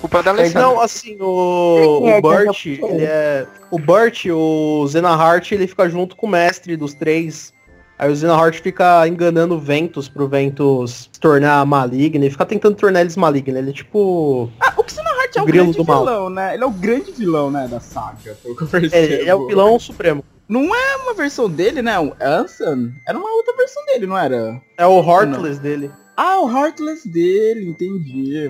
[0.00, 0.62] Culpa da Alessandra.
[0.62, 3.46] Não, assim, o, é o Burt, é eu- ele é.
[3.70, 7.52] O Burt, o Xenahart, ele fica junto com o mestre dos três.
[7.98, 12.76] Aí o Xenahart fica enganando o Ventus pro Ventus se tornar maligno e fica tentando
[12.76, 13.58] tornar eles malignos.
[13.58, 14.48] Ele é tipo.
[14.60, 16.04] Ah, o Xenoheart é o grande do mal.
[16.04, 16.54] vilão, né?
[16.54, 18.94] Ele é o grande vilão, né, da saga, pelo que eu percebo.
[19.04, 20.22] Ele, ele é o vilão supremo.
[20.48, 21.98] Não é uma versão dele, né?
[21.98, 22.92] O Ansem?
[23.06, 24.62] Era uma outra versão dele, não era?
[24.78, 25.90] É o Heartless dele.
[26.16, 28.48] Ah, o Heartless dele, entendi.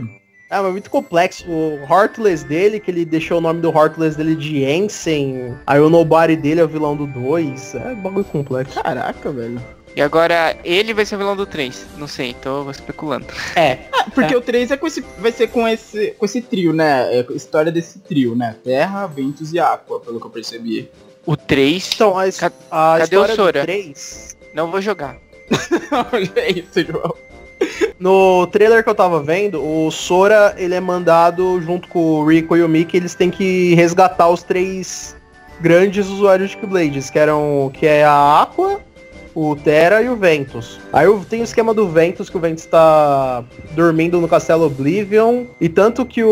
[0.50, 1.44] É, mas muito complexo.
[1.48, 5.56] O Heartless dele, que ele deixou o nome do Heartless dele de Ensign.
[5.66, 7.74] Aí o Nobody dele é o vilão do 2.
[7.74, 8.82] É bagulho complexo.
[8.82, 9.60] Caraca, velho.
[9.94, 11.86] E agora ele vai ser o vilão do 3.
[11.98, 13.26] Não sei, tô especulando.
[13.56, 13.78] É.
[14.14, 17.18] Porque o 3 é com esse, vai ser com esse, com esse trio, né?
[17.18, 18.56] É a história desse trio, né?
[18.64, 20.90] Terra, Ventos e Aqua, pelo que eu percebi.
[21.26, 23.62] O 3, Então, a, a cadê o história do Sora?
[23.62, 24.36] 3...
[24.54, 25.18] não vou jogar.
[26.12, 27.14] Olha isso, João.
[27.98, 32.56] No trailer que eu tava vendo, o Sora, ele é mandado junto com o Rico
[32.56, 35.16] e o Mickey, eles têm que resgatar os três
[35.60, 38.80] grandes usuários de Keyblades, que eram que é a Aqua,
[39.34, 40.78] o Terra e o Ventus.
[40.92, 43.42] Aí eu- tem o esquema do Ventus, que o Ventus tá
[43.72, 46.28] dormindo no Castelo Oblivion, e tanto que o,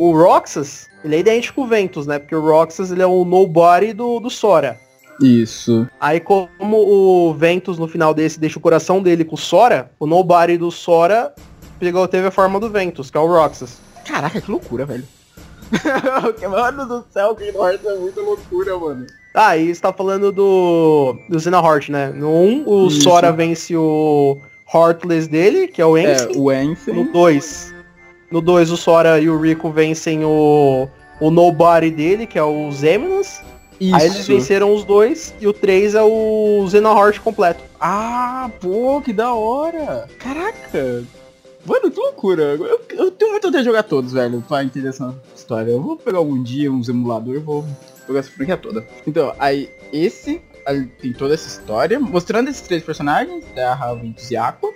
[0.00, 2.18] o Roxas, ele é idêntico ao Ventus, né?
[2.18, 4.78] Porque o Roxas, ele é o nobody do, do Sora.
[5.20, 5.86] Isso.
[6.00, 6.48] Aí como
[6.78, 10.70] o Ventus no final desse deixa o coração dele com o Sora, o Nobody do
[10.70, 11.34] Sora
[11.78, 13.78] pegou, teve a forma do Ventus, que é o Roxas.
[14.06, 15.04] Caraca, que loucura, velho.
[16.50, 19.06] mano do céu, Kingdom Hearts é muita loucura, mano.
[19.34, 22.08] Ah, e você tá falando do, do Xenoheart, né?
[22.14, 23.00] No 1, o Isso.
[23.02, 24.36] Sora vence o
[24.72, 26.36] Heartless dele, que é o É, Ensign.
[26.36, 26.94] o Ansem.
[26.94, 27.74] No 2,
[28.30, 30.86] no 2 o Sora e o Rico vencem o,
[31.20, 33.42] o Nobody dele, que é o Zeminas.
[33.80, 33.94] Isso.
[33.94, 37.62] Aí eles venceram os dois, e o 3 é o Xenoheart completo.
[37.80, 40.08] Ah, pô, que da hora.
[40.18, 41.04] Caraca.
[41.64, 42.42] Mano, que loucura.
[42.42, 45.70] Eu, eu tenho muito vontade de jogar todos, velho, pra entender essa história.
[45.70, 47.64] Eu vou pegar algum dia uns emuladores e vou
[48.06, 48.86] jogar essa franquia toda.
[49.06, 54.36] Então, aí, esse aí tem toda essa história, mostrando esses três personagens, Terra, Ventus e
[54.36, 54.72] Aqua.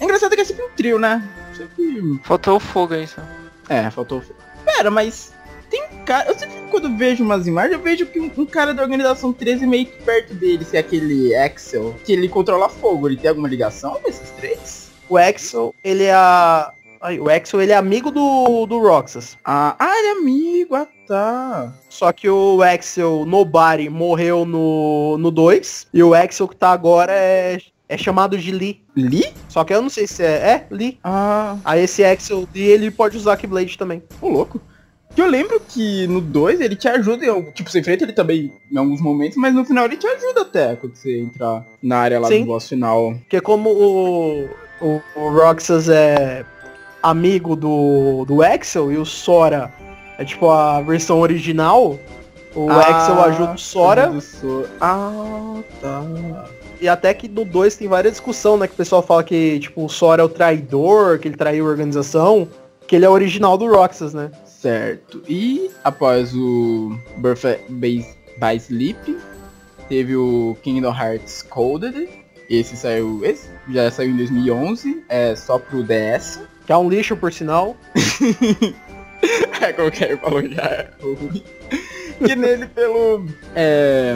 [0.00, 1.28] É engraçado que é sempre um trio, né?
[1.56, 2.20] Sempre...
[2.22, 3.22] Faltou o fogo aí só.
[3.68, 4.22] É, faltou...
[4.64, 5.32] Pera, mas...
[5.70, 6.28] Tem cara...
[6.28, 9.66] Eu sempre quando vejo umas imagens, eu vejo que um, um cara da Organização 13
[9.66, 13.08] meio que perto dele, que é aquele Axel, que ele controla fogo.
[13.08, 14.90] Ele tem alguma ligação com esses três?
[15.08, 16.72] O Axel, ele é a...
[17.00, 19.38] Ai, o Axel, ele é amigo do, do Roxas.
[19.44, 21.72] Ah, ah, ele é amigo, ah tá.
[21.88, 25.86] Só que o Axel Nobody morreu no, no 2.
[25.94, 28.82] E o Axel que tá agora é, é chamado de Lee.
[28.96, 29.32] Lee?
[29.48, 30.50] Só que eu não sei se é.
[30.50, 30.98] É, Lee.
[31.02, 34.02] Ah, Aí esse Axel Lee, ele pode usar Keyblade também.
[34.20, 34.60] ô louco.
[35.18, 37.50] Que eu lembro que no 2 ele te ajuda algum.
[37.50, 40.76] Tipo, você enfrenta ele também em alguns momentos, mas no final ele te ajuda até
[40.76, 42.42] quando você entrar na área lá Sim.
[42.42, 43.14] do boss final.
[43.14, 44.48] Porque como o,
[44.80, 46.44] o, o Roxas é
[47.02, 49.72] amigo do, do Axel e o Sora
[50.18, 51.98] é tipo a versão original,
[52.54, 54.70] o Axel ajuda o Sora ajuda o Sora.
[54.80, 56.04] Ah, tá.
[56.80, 58.68] e até que no 2 tem várias discussão, né?
[58.68, 61.70] Que o pessoal fala que tipo, o Sora é o traidor, que ele traiu a
[61.70, 62.46] organização,
[62.86, 64.30] que ele é original do Roxas, né?
[64.60, 65.22] Certo.
[65.28, 68.04] E após o Birth by,
[68.38, 69.16] by Sleep,
[69.88, 72.08] teve o Kingdom Hearts Coded.
[72.50, 73.24] Esse saiu.
[73.24, 75.04] Esse já saiu em 2011.
[75.08, 76.40] É só pro DS.
[76.66, 77.76] Que é um lixo, por sinal.
[79.60, 81.42] É, como que falou já é ruim.
[82.24, 83.26] Que nele pelo.
[83.54, 84.14] É,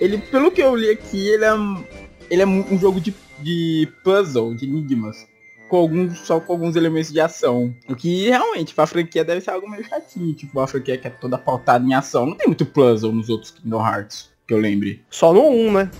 [0.00, 1.84] ele, pelo que eu li aqui, ele é, um-
[2.30, 5.26] ele é um jogo de, de puzzle, de enigmas.
[5.68, 7.74] Com alguns, só com alguns elementos de ação.
[7.88, 10.32] O que realmente, pra franquia deve ser algo meio chatinho.
[10.34, 12.24] Tipo, uma franquia que é toda pautada em ação.
[12.26, 15.02] Não tem muito puzzle nos outros Kingdom Hearts, que eu lembre.
[15.10, 15.90] Só no 1, né?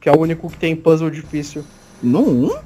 [0.00, 1.64] Que é o único que tem puzzle difícil.
[2.02, 2.48] No 1?
[2.48, 2.60] Qual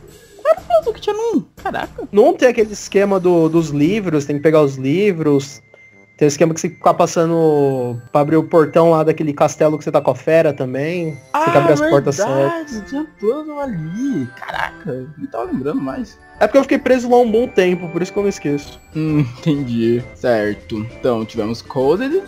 [0.47, 1.45] era o puzzle que tinha no 1?
[1.63, 2.09] Caraca.
[2.11, 5.61] Não tem aquele esquema do- dos livros, tem que pegar os livros.
[6.19, 9.85] Tem o esquema que você fica passando pra abrir o portão lá daquele castelo que
[9.85, 11.13] você tá com a fera também.
[11.13, 12.73] Você tem que abrir as portas certas.
[12.73, 14.29] verdade, tinha ali.
[14.35, 16.19] Caraca, não tava lembrando mais.
[16.41, 18.81] É porque eu fiquei preso lá um bom tempo, por isso que eu não esqueço.
[18.97, 20.03] Hum, entendi.
[20.17, 20.85] Certo.
[20.99, 22.21] Então, tivemos Coded.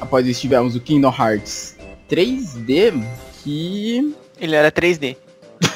[0.00, 1.76] Após isso, tivemos o Kingdom Hearts
[2.08, 3.04] 3D,
[3.42, 4.16] que...
[4.40, 5.18] Ele era 3D.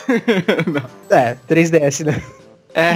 [1.11, 2.23] É, 3DS, né?
[2.75, 2.95] É.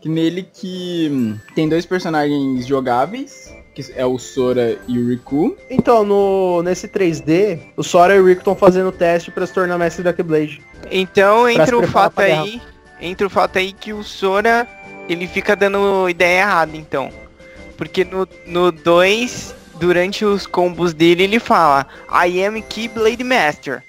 [0.00, 5.56] que nele que hum, tem dois personagens jogáveis, que é o Sora e o Riku.
[5.68, 9.78] Então, no, nesse 3D, o Sora e o Rick estão fazendo teste pra se tornar
[9.78, 10.60] mestre da Keyblade.
[10.90, 12.60] Então entra o fato aí.
[13.00, 14.66] Entra o fato aí que o Sora
[15.08, 17.10] ele fica dando ideia errada, então.
[17.76, 18.06] Porque
[18.46, 21.86] no 2, durante os combos dele, ele fala
[22.26, 23.82] I am Keyblade Master.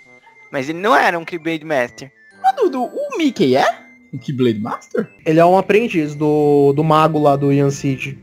[0.50, 2.12] Mas ele não era um Keyblade Master.
[2.44, 3.66] Ah, Dudu, o Mickey é?
[4.14, 5.10] O Keyblade Master?
[5.26, 8.18] Ele é um aprendiz do, do mago lá do Ian Seed.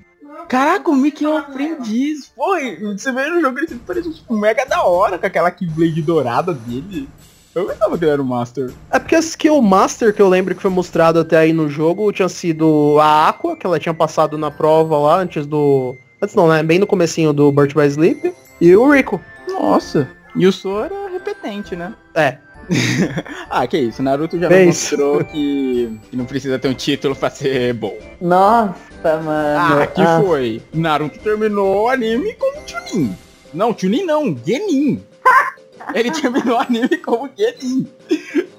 [0.48, 2.32] Caraca, o Mickey é um aprendiz.
[2.34, 6.00] Foi, você vê no jogo ele sempre parecia tipo, mega da hora com aquela Keyblade
[6.00, 7.08] dourada dele.
[7.54, 8.72] Eu pensava que ele era o Master.
[8.90, 12.12] É porque a skill master que eu lembro que foi mostrado até aí no jogo
[12.12, 15.96] tinha sido a Aqua, que ela tinha passado na prova lá antes do...
[16.22, 16.62] Antes não, né?
[16.62, 18.32] Bem no comecinho do Birth by Sleep.
[18.60, 19.20] E o Rico.
[19.48, 20.08] Nossa.
[20.34, 21.94] E o Sora é repetente, né?
[22.14, 22.38] É.
[23.50, 24.02] ah, que isso.
[24.02, 27.96] Naruto já mostrou que, que não precisa ter um título pra ser bom.
[28.20, 28.76] Nossa,
[29.24, 29.82] mano.
[29.82, 30.62] Ah, que foi?
[30.72, 33.16] Naruto terminou o anime como Chunin.
[33.52, 35.02] Não, Chunin não, Genin.
[35.94, 37.86] Ele terminou o anime como Genin.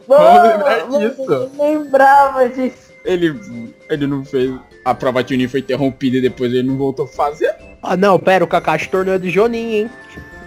[0.07, 1.51] Vamos lembrar disso.
[1.57, 2.89] Lembrava disso.
[3.05, 3.39] Ele,
[3.89, 4.53] ele não fez.
[4.84, 7.55] A prova Chunin foi interrompida e depois ele não voltou a fazer.
[7.82, 9.89] Ah, não, pera, o Kakashi tornou de Jonin, hein?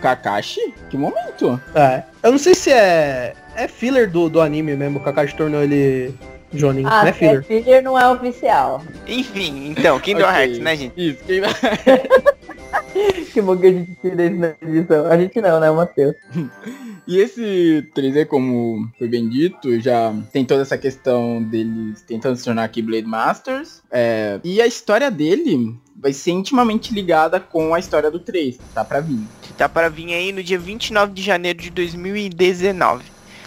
[0.00, 0.74] Kakashi?
[0.90, 1.60] Que momento?
[1.74, 2.02] É.
[2.22, 3.34] Eu não sei se é...
[3.54, 6.14] É filler do, do anime mesmo, o Kakashi tornou ele
[6.54, 6.84] Jonin.
[6.86, 7.44] Ah, não é se é filler.
[7.44, 8.82] filler não é oficial.
[9.06, 10.40] Enfim, então, Kingdom Ok.
[10.40, 10.92] Hearts, né, gente?
[10.96, 11.40] Isso, quem
[13.32, 15.06] Que bom que a gente tira isso na edição.
[15.06, 16.14] A gente não, né, Matheus?
[17.04, 22.44] E esse 3D, como foi bem dito, já tem toda essa questão deles tentando se
[22.44, 23.82] tornar Keyblade Masters.
[23.90, 28.84] É, e a história dele vai ser intimamente ligada com a história do 3, tá
[28.84, 29.18] pra vir.
[29.42, 33.02] Que tá para vir aí no dia 29 de janeiro de 2019.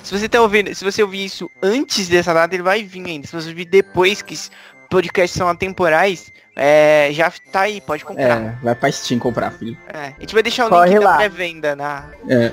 [0.05, 3.27] Se você tá ouvindo, se você ouvir isso antes dessa data, ele vai vir ainda.
[3.27, 4.51] Se você ouvir depois que os
[4.89, 8.41] podcasts são atemporais, é, já tá aí, pode comprar.
[8.41, 9.75] É, vai pra Steam comprar, filho.
[9.91, 11.17] É, A gente vai deixar o Corre link da lá.
[11.17, 12.05] pré-venda na.
[12.29, 12.51] É.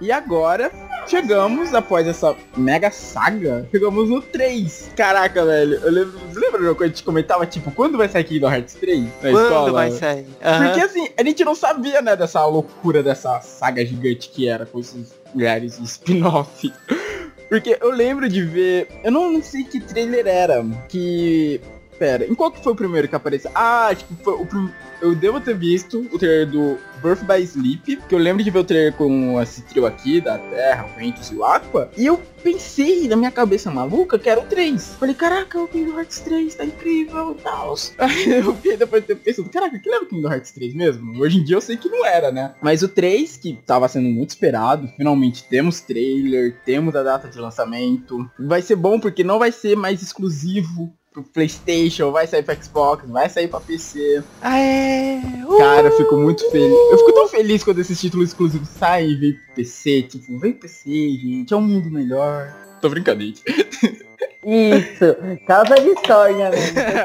[0.00, 0.70] E agora,
[1.06, 4.90] chegamos, após essa mega saga, chegamos no 3.
[4.96, 8.52] Caraca, velho, eu lembro, você lembra que a gente comentava, tipo, quando vai sair Kingdom
[8.52, 9.04] Hearts 3?
[9.04, 9.72] Na Quando escola?
[9.72, 10.26] vai sair?
[10.42, 10.64] Aham.
[10.66, 14.78] Porque assim, a gente não sabia, né, dessa loucura dessa saga gigante que era com
[14.80, 16.72] esses milhares de spin-off.
[17.48, 18.88] Porque eu lembro de ver.
[19.04, 20.64] Eu não, não sei que trailer era.
[20.88, 21.60] Que.
[21.98, 23.50] Pera, em qual que foi o primeiro que apareceu?
[23.54, 24.70] Ah, tipo, foi o prim...
[25.00, 28.60] Eu devo ter visto o trailer do Birth by Sleep, que eu lembro de ver
[28.60, 32.20] o trailer com esse trio aqui, da Terra, o Ventus e o Aqua, e eu
[32.42, 34.96] pensei na minha cabeça maluca que era o 3.
[34.98, 37.74] Falei, caraca, o Kingdom Hearts 3 tá incrível tal.
[37.98, 41.20] Aí eu fiquei depois de ter pensado, caraca, aquilo era o Kingdom Hearts 3 mesmo?
[41.20, 42.54] Hoje em dia eu sei que não era, né?
[42.62, 47.38] Mas o 3, que tava sendo muito esperado, finalmente temos trailer, temos a data de
[47.38, 48.30] lançamento.
[48.38, 53.08] Vai ser bom porque não vai ser mais exclusivo pro Playstation, vai sair pra Xbox,
[53.08, 54.22] vai sair pra PC.
[54.42, 55.20] Ah, é.
[55.58, 56.70] Cara, eu fico muito feliz.
[56.90, 60.02] Eu fico tão feliz quando esses títulos exclusivos saem e vem pro PC.
[60.02, 61.54] Tipo, vem pro PC, gente.
[61.54, 62.52] É um mundo melhor.
[62.82, 63.42] Tô brincando, gente.
[64.48, 66.56] Isso, causa discórdia, né?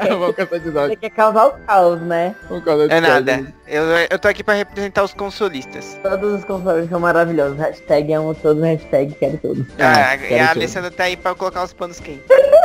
[0.08, 2.36] Vamos Você quer causar o caos, né?
[2.48, 3.52] Vamos É nada.
[3.66, 5.98] Eu, eu tô aqui pra representar os consolistas.
[6.04, 7.58] Todos os consoles são maravilhosos.
[7.58, 9.66] Hashtag amo todos, hashtag quero todos.
[9.76, 10.58] Ah, quero e a tudo.
[10.58, 12.26] Alessandra tá aí pra colocar os panos quentes.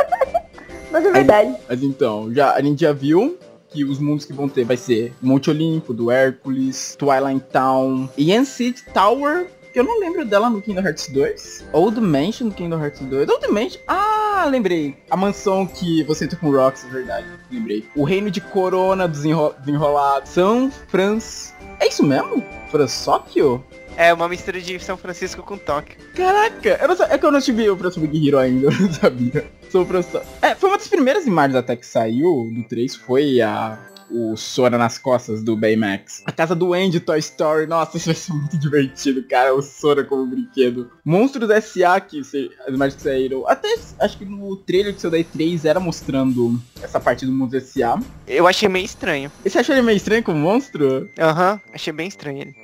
[0.90, 1.54] Mas é verdade.
[1.68, 3.38] Mas então, já, a gente já viu
[3.70, 8.82] que os mundos que vão ter vai ser Monte Olimpo, do Hércules, Twilight Town Ancient
[8.94, 11.66] Tower, que eu não lembro dela no Kingdom Hearts 2.
[11.72, 13.28] Old Mansion no Kingdom Hearts 2.
[13.28, 13.80] Old Mansion...
[13.86, 14.96] Ah, lembrei.
[15.10, 17.26] A mansão que você entra com Rox, é verdade.
[17.50, 17.84] Lembrei.
[17.94, 19.06] O Reino de Corona.
[19.06, 20.30] Desenrolados.
[20.30, 21.54] São Franz...
[21.80, 22.42] É isso mesmo?
[22.70, 23.64] Fransóquio?
[24.00, 25.96] É uma mistura de São Francisco com Tóquio.
[26.14, 28.92] Caraca, eu não é que eu não tive o próximo Big Hero ainda, eu não
[28.92, 29.44] sabia.
[29.72, 30.22] Sou professor.
[30.40, 33.76] É, foi uma das primeiras imagens até que saiu do 3, foi a
[34.10, 36.22] o Sora nas costas do Baymax.
[36.24, 40.02] A casa do Andy Toy Story, nossa, isso vai ser muito divertido, cara, o Sora
[40.02, 40.90] como brinquedo.
[41.04, 42.00] Monstros S.A.
[42.00, 43.68] que se- as imagens que saíram, até
[44.00, 48.00] acho que no trailer que saiu da E3 era mostrando essa parte do Monstros S.A.
[48.26, 49.30] Eu achei meio estranho.
[49.44, 51.10] E você achou ele meio estranho como monstro?
[51.18, 52.54] Aham, achei bem estranho ele.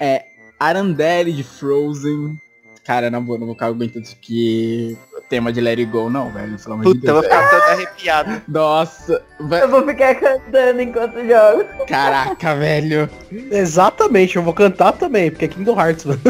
[0.59, 2.39] Arandelle de Frozen.
[2.85, 4.97] Cara, na boa, não vou ficar aguentando isso aqui.
[5.17, 6.59] O tema de Let It Go, não, velho.
[6.59, 7.35] Pelo amor de Puta, eu vou Deus.
[7.35, 8.43] ficar todo arrepiado.
[8.49, 11.87] Nossa, vai- Eu vou ficar cantando enquanto jogo.
[11.87, 13.09] caraca, velho.
[13.51, 16.21] Exatamente, eu vou cantar também, porque é Kingdom Hearts, mano.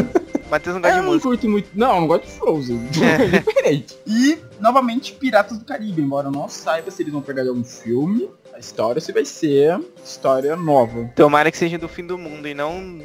[0.49, 1.29] Matheus não gosta Eu de não música.
[1.29, 1.69] curto muito.
[1.75, 2.79] Não, eu não gosto de Frozen.
[3.03, 3.97] É diferente.
[4.07, 6.01] E, novamente, Piratas do Caribe.
[6.01, 9.25] Embora eu não saiba se eles vão pegar de algum filme, a história, se vai
[9.25, 11.11] ser história nova.
[11.13, 12.99] Tomara que seja do fim do mundo e não.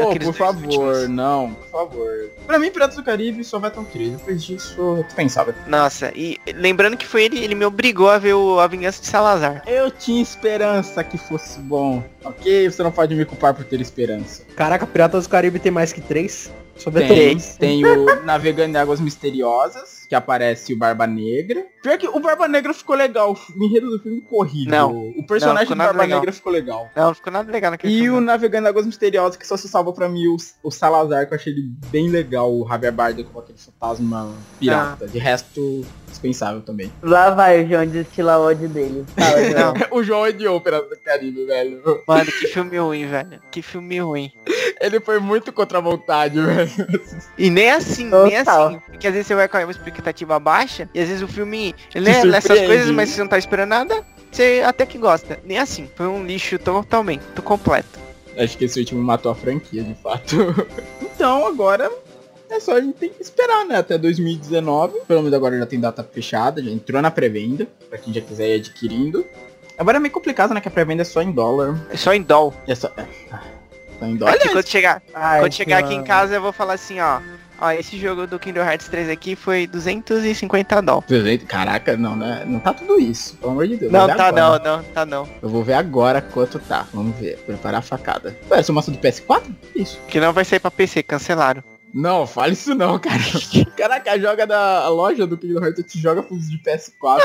[0.00, 1.08] Daqueles por favor, últimos.
[1.10, 2.30] não, por favor.
[2.46, 4.12] Pra mim, Piratas do Caribe só vai ter um 3.
[4.12, 5.54] Depois disso, eu pensava.
[5.66, 9.06] Nossa, e lembrando que foi ele, ele me obrigou a ver o A Vingança de
[9.08, 9.62] Salazar.
[9.66, 12.02] Eu tinha esperança que fosse bom.
[12.24, 12.70] Ok?
[12.70, 14.42] Você não pode me culpar por ter esperança.
[14.56, 16.50] Caraca, Piratas do Caribe tem mais que três.
[16.76, 17.56] Só ver Tem, três.
[17.56, 21.66] tem o Navegando em Águas Misteriosas, que aparece o Barba Negra.
[21.82, 24.70] Pior que o Barba Negra ficou legal, o enredo do filme horrível.
[24.70, 25.08] Não.
[25.18, 26.20] O personagem ficou do Barba legal.
[26.20, 26.90] Negra ficou legal.
[26.94, 28.26] Não, não ficou nada legal naquele E o filme.
[28.26, 31.36] Navegando em Águas Misteriosas, que só se salva pra mim o, o Salazar, que eu
[31.36, 35.08] achei ele bem legal, o Javier Bardem com aquele fantasma pirata.
[35.08, 35.84] De resto,
[36.14, 36.90] dispensável também.
[37.02, 39.04] Lá vai o João destilar o ódio dele.
[39.16, 39.74] Fala, João.
[39.74, 39.98] Não.
[39.98, 41.82] o João odiou o Pirata do Caribe, velho.
[42.06, 43.40] Mano, que filme ruim, velho.
[43.50, 44.32] Que filme ruim.
[44.80, 46.70] Ele foi muito contra a vontade, velho.
[47.36, 48.68] E nem assim, nem Total.
[48.68, 48.78] assim.
[48.86, 52.10] Porque às vezes você vai com uma expectativa baixa e às vezes o filme ele
[52.10, 54.04] Te é essas coisas, mas você não tá esperando nada.
[54.30, 55.38] Você até que gosta.
[55.44, 55.88] Nem assim.
[55.94, 58.04] Foi um lixo totalmente, completo.
[58.36, 60.36] Acho que esse último matou a franquia, de fato.
[61.00, 61.90] então, agora
[62.50, 63.76] é só a gente tem que esperar, né?
[63.76, 65.00] Até 2019.
[65.06, 68.48] Pelo menos agora já tem data fechada, já entrou na pré-venda, pra quem já quiser
[68.48, 69.24] ir adquirindo.
[69.76, 70.60] Agora é meio complicado, né?
[70.60, 71.80] Que a pré-venda é só em dólar.
[71.90, 72.54] É só em doll.
[72.66, 73.06] É só, é,
[73.98, 74.34] só em dólar.
[74.34, 77.20] Aqui, quando chegar, Ai, quando chegar aqui em casa eu vou falar assim, ó.
[77.60, 81.02] Ó, esse jogo do Kingdom Hearts 3 aqui foi 250 doll.
[81.02, 82.44] 300 Caraca, não, né?
[82.46, 83.92] Não tá tudo isso, pelo amor de Deus.
[83.92, 84.58] Não, tá agora.
[84.58, 85.28] não, não, tá não.
[85.40, 86.86] Eu vou ver agora quanto tá.
[86.92, 87.38] Vamos ver.
[87.38, 88.36] Preparar a facada.
[88.50, 89.42] Ué, essa mostra do PS4?
[89.74, 90.00] Isso.
[90.08, 91.62] Que não vai sair pra PC, cancelaram.
[91.94, 93.22] Não, fala isso não, cara.
[93.76, 97.20] Caraca, joga da loja do Kingdom Hearts te joga fusos de PS4.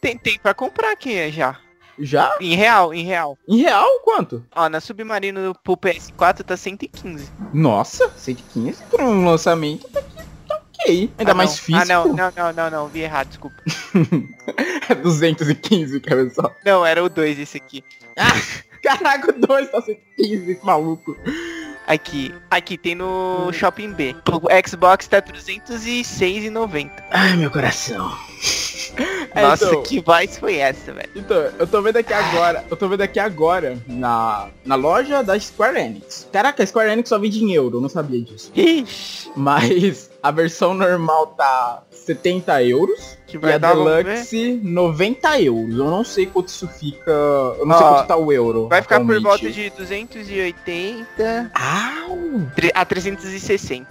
[0.00, 1.56] Tem, tem pra comprar aqui já.
[2.00, 2.36] Já?
[2.40, 3.36] Em real, em real.
[3.48, 4.44] Em real, quanto?
[4.54, 7.28] Ó, na Submarino pro PS4 tá 115.
[7.52, 10.16] Nossa, 115 por um lançamento tá, aqui,
[10.48, 11.10] tá ok.
[11.18, 11.56] Ainda Ah, mais não.
[11.56, 11.82] físico.
[11.82, 13.56] Ah, não, não, não, não, não, vi errado, desculpa.
[14.88, 16.50] É 215, cara só.
[16.64, 17.84] Não, era o 2 esse aqui.
[18.82, 21.14] Caraca, o 2 tá 115, esse maluco.
[21.88, 24.14] Aqui, aqui tem no Shopping B.
[24.30, 26.90] O Xbox tá 306,90.
[27.10, 28.14] Ai, meu coração.
[29.34, 31.10] É, Nossa, então, que voz foi essa, velho?
[31.14, 35.38] então, eu tô vendo aqui agora, eu tô vendo aqui agora na, na loja da
[35.38, 36.26] Square Enix.
[36.32, 38.50] Caraca, a Square Enix só vende em euro, eu não sabia disso.
[38.54, 43.16] Ixi, Mas a versão normal tá 70 euros.
[43.26, 43.74] que E a vai dar.
[43.74, 45.76] Deluxe, 90 euros.
[45.76, 47.10] Eu não sei quanto isso fica.
[47.10, 48.68] Eu não sei quanto tá o euro.
[48.68, 52.18] Vai ficar por volta de 280 Au!
[52.74, 53.88] a 360.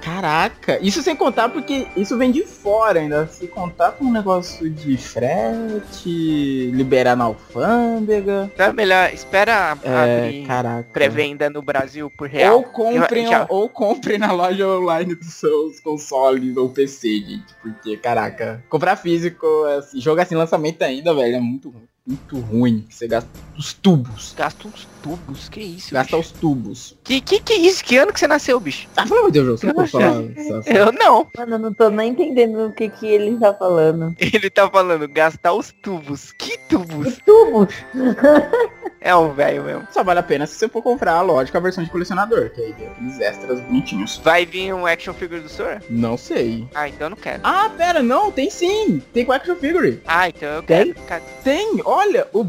[0.00, 3.26] Caraca, isso sem contar porque isso vem de fora ainda.
[3.26, 8.50] Se contar com um negócio de frete, liberar na alfândega.
[8.56, 10.46] Tá melhor, espera É, abrir
[10.92, 12.56] pré-venda no Brasil por real.
[12.58, 17.54] Ou comprem, Já- ou comprem na loja online dos seus consoles ou PC, gente.
[17.62, 19.46] Porque, caraca, comprar físico,
[19.78, 21.88] assim, jogo assim lançamento ainda, velho, é muito ruim.
[22.06, 22.84] Muito ruim.
[22.88, 23.28] que Você gasta
[23.58, 24.34] os tubos.
[24.36, 25.92] Gasta uns tubos, que isso?
[25.94, 26.32] Gasta bicho?
[26.34, 26.96] os tubos.
[27.04, 27.84] Que, que que é isso?
[27.84, 28.88] Que ano que você nasceu, bicho?
[28.96, 30.22] Ah, pelo amor de Deus, você não pode falar.
[30.36, 31.26] essa- Eu não.
[31.36, 34.14] Mano, eu não tô nem entendendo o que que ele tá falando.
[34.18, 36.32] Ele tá falando gastar os tubos.
[36.32, 37.18] Que tubos?
[37.24, 37.74] Tubos?
[39.02, 39.88] É um velho mesmo.
[39.90, 42.74] Só vale a pena se você for comprar, lógico, a versão de colecionador, que aí
[42.74, 44.18] tem aqueles extras bonitinhos.
[44.22, 45.80] Vai vir um action figure do Sora?
[45.88, 46.68] Não sei.
[46.74, 47.40] Ah, então eu não quero.
[47.42, 49.02] Ah, pera, não, tem sim.
[49.14, 50.02] Tem com action figure.
[50.06, 50.92] Ah, então eu Tem?
[50.92, 51.06] quero.
[51.06, 51.24] Cadê?
[51.42, 52.44] Tem, olha, o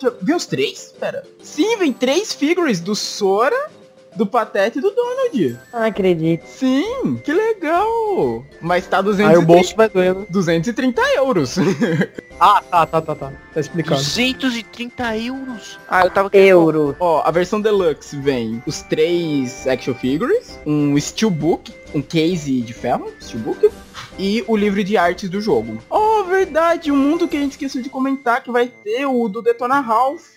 [0.00, 0.94] eu ver os três?
[0.98, 1.26] Pera.
[1.42, 3.70] Sim, vem três figures do Sora,
[4.16, 5.58] do Patete e do Donald.
[5.72, 6.46] Não acredito.
[6.46, 8.44] Sim, que legal.
[8.60, 10.26] Mas tá 230, Aí o bolso vai doer, né?
[10.28, 11.56] 230 euros.
[12.42, 13.32] Ah, tá, tá, tá, tá.
[13.52, 14.00] Tá explicado.
[14.00, 15.78] 230 euros.
[15.86, 16.48] Ah, eu tava querendo.
[16.48, 16.96] Euro.
[16.98, 23.12] Ó, a versão deluxe vem os três action figures, um steelbook, um case de ferro,
[23.20, 23.70] steelbook,
[24.18, 25.82] e o livro de artes do jogo.
[25.90, 29.42] Oh, verdade, um mundo que a gente esqueceu de comentar que vai ter o do
[29.42, 30.30] Detona Ralph.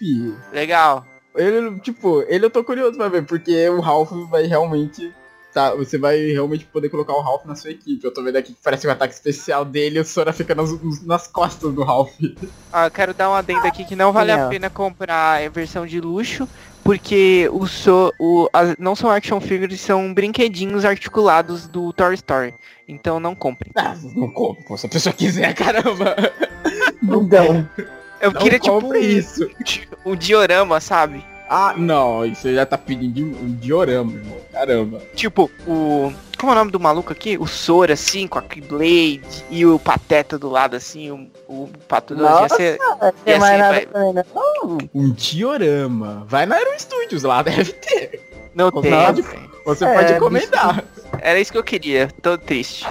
[0.51, 1.05] Legal.
[1.35, 5.11] Ele, tipo, ele eu tô curioso pra ver, porque o Ralph vai realmente.
[5.53, 8.03] Tá, você vai realmente poder colocar o Ralph na sua equipe.
[8.03, 10.71] Eu tô vendo aqui que parece um ataque especial dele e o Sora fica nas,
[11.03, 12.11] nas costas do Ralph.
[12.71, 14.49] Ah, eu quero dar um adendo aqui que não vale a Não.
[14.49, 16.49] pena comprar a versão de luxo,
[16.83, 22.55] porque o so, o, as- não são action figures, são brinquedinhos articulados do Toy Story.
[22.87, 23.71] Então não comprem.
[23.75, 26.15] Ah, não compro, pô, se a pessoa quiser, caramba.
[27.03, 27.69] Então,
[28.23, 29.49] Eu Não queria tipo um, isso.
[30.05, 31.23] um diorama, sabe?
[31.49, 34.37] Ah, não, isso já tá pedindo um diorama, irmão.
[34.51, 35.01] Caramba.
[35.13, 36.11] Tipo, o.
[36.39, 37.37] Como é o nome do maluco aqui?
[37.37, 42.15] O Sora, assim, com a Keyblade e o Pateta do lado, assim, o, o Pato
[42.15, 42.31] Doce.
[42.33, 42.77] Ia Nossa, ser.
[42.79, 44.77] não tem mais assim, nada vai- não.
[44.93, 46.25] Um diorama.
[46.27, 48.21] Vai na Aero Studios, lá deve ter.
[48.55, 48.91] Não Você tem.
[49.05, 49.49] pode- não tem.
[49.65, 50.83] Você É, pode encomendar.
[51.21, 52.07] Era isso que eu queria.
[52.21, 52.85] Tô triste.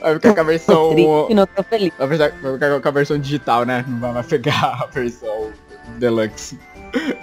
[0.00, 0.90] Vai ficar com a Tô versão.
[0.94, 1.92] triste, não tô feliz.
[1.98, 3.84] Vai ficar vai ficar com a versão digital, né?
[3.88, 5.52] Não vai pegar a versão
[5.98, 6.58] deluxe.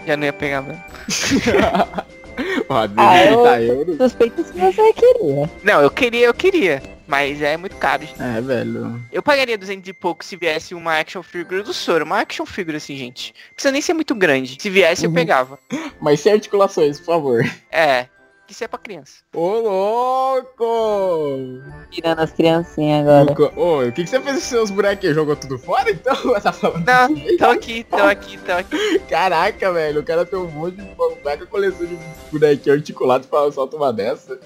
[0.05, 0.83] Já não ia pegar mesmo.
[2.69, 3.97] Ó, Ah, eu- 30 euros.
[3.97, 5.49] Suspeito se você queria.
[5.63, 6.81] Não, eu queria, eu queria.
[7.07, 8.03] Mas é muito caro.
[8.03, 8.21] gente.
[8.21, 9.01] É, velho.
[9.11, 12.05] Eu pagaria 200 e pouco se viesse uma action figure do Sora.
[12.05, 13.33] Uma action figure assim, gente.
[13.49, 14.57] Não precisa nem ser muito grande.
[14.61, 15.15] Se viesse, eu Uhum.
[15.15, 15.59] pegava.
[15.99, 17.51] Mas sem articulações, por favor.
[17.69, 18.07] É.
[18.51, 19.13] Que isso é pra criança.
[19.33, 21.61] Ô, louco!
[21.89, 23.57] Tirando as criancinhas agora.
[23.57, 25.15] Ô, o que, que você fez com seus bonequinhos?
[25.15, 26.13] Jogou tudo fora, então?
[26.41, 27.37] Tá falando Não, jeito?
[27.37, 28.99] Tô aqui, tô aqui, tô aqui.
[29.09, 30.01] Caraca, velho.
[30.01, 30.83] O cara tem um monte de
[31.23, 31.97] mega coleção de
[32.29, 34.37] bonequinhos articulados pra soltar uma dessa.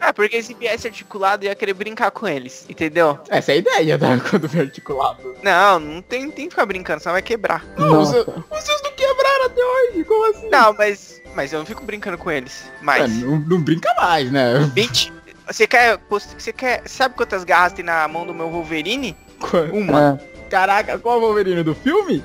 [0.00, 2.64] Ah, porque se viesse articulado, eu ia querer brincar com eles.
[2.70, 3.18] Entendeu?
[3.28, 4.18] Essa é a ideia, né?
[4.30, 5.36] Quando vem articulado.
[5.42, 7.66] Não, não tem, tem que ficar brincando, senão vai quebrar.
[7.76, 8.24] Não, os, Nossa.
[8.24, 10.04] seus- os seus não quebraram até hoje.
[10.04, 10.48] Como assim?
[10.48, 11.20] Não, mas.
[11.34, 12.64] Mas eu não fico brincando com eles.
[12.66, 13.12] É, Mas.
[13.18, 14.70] não, não brinca mais, né?
[14.74, 15.12] 20.
[15.46, 15.98] Você quer.
[16.08, 16.82] Você quer.
[16.86, 19.16] Sabe quantas garras tem na mão do meu Wolverine?
[19.72, 20.20] Uma.
[20.20, 22.22] Ah, Caraca, qual é o Wolverine do filme?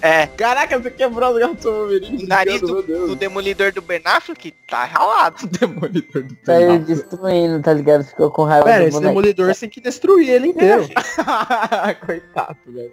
[0.00, 0.26] É.
[0.28, 2.24] Caraca, você quebrou as garras do seu Wolverine.
[2.24, 5.46] O nariz do, do demolidor do Ben Affleck tá ralado.
[5.58, 6.84] Demolidor do saiu Penato.
[6.86, 8.04] destruindo, tá ligado?
[8.04, 9.08] Ficou com raiva Pera, do esse boneco.
[9.10, 10.86] demolidor você tem que destruir ele inteiro.
[12.06, 12.92] Coitado, velho.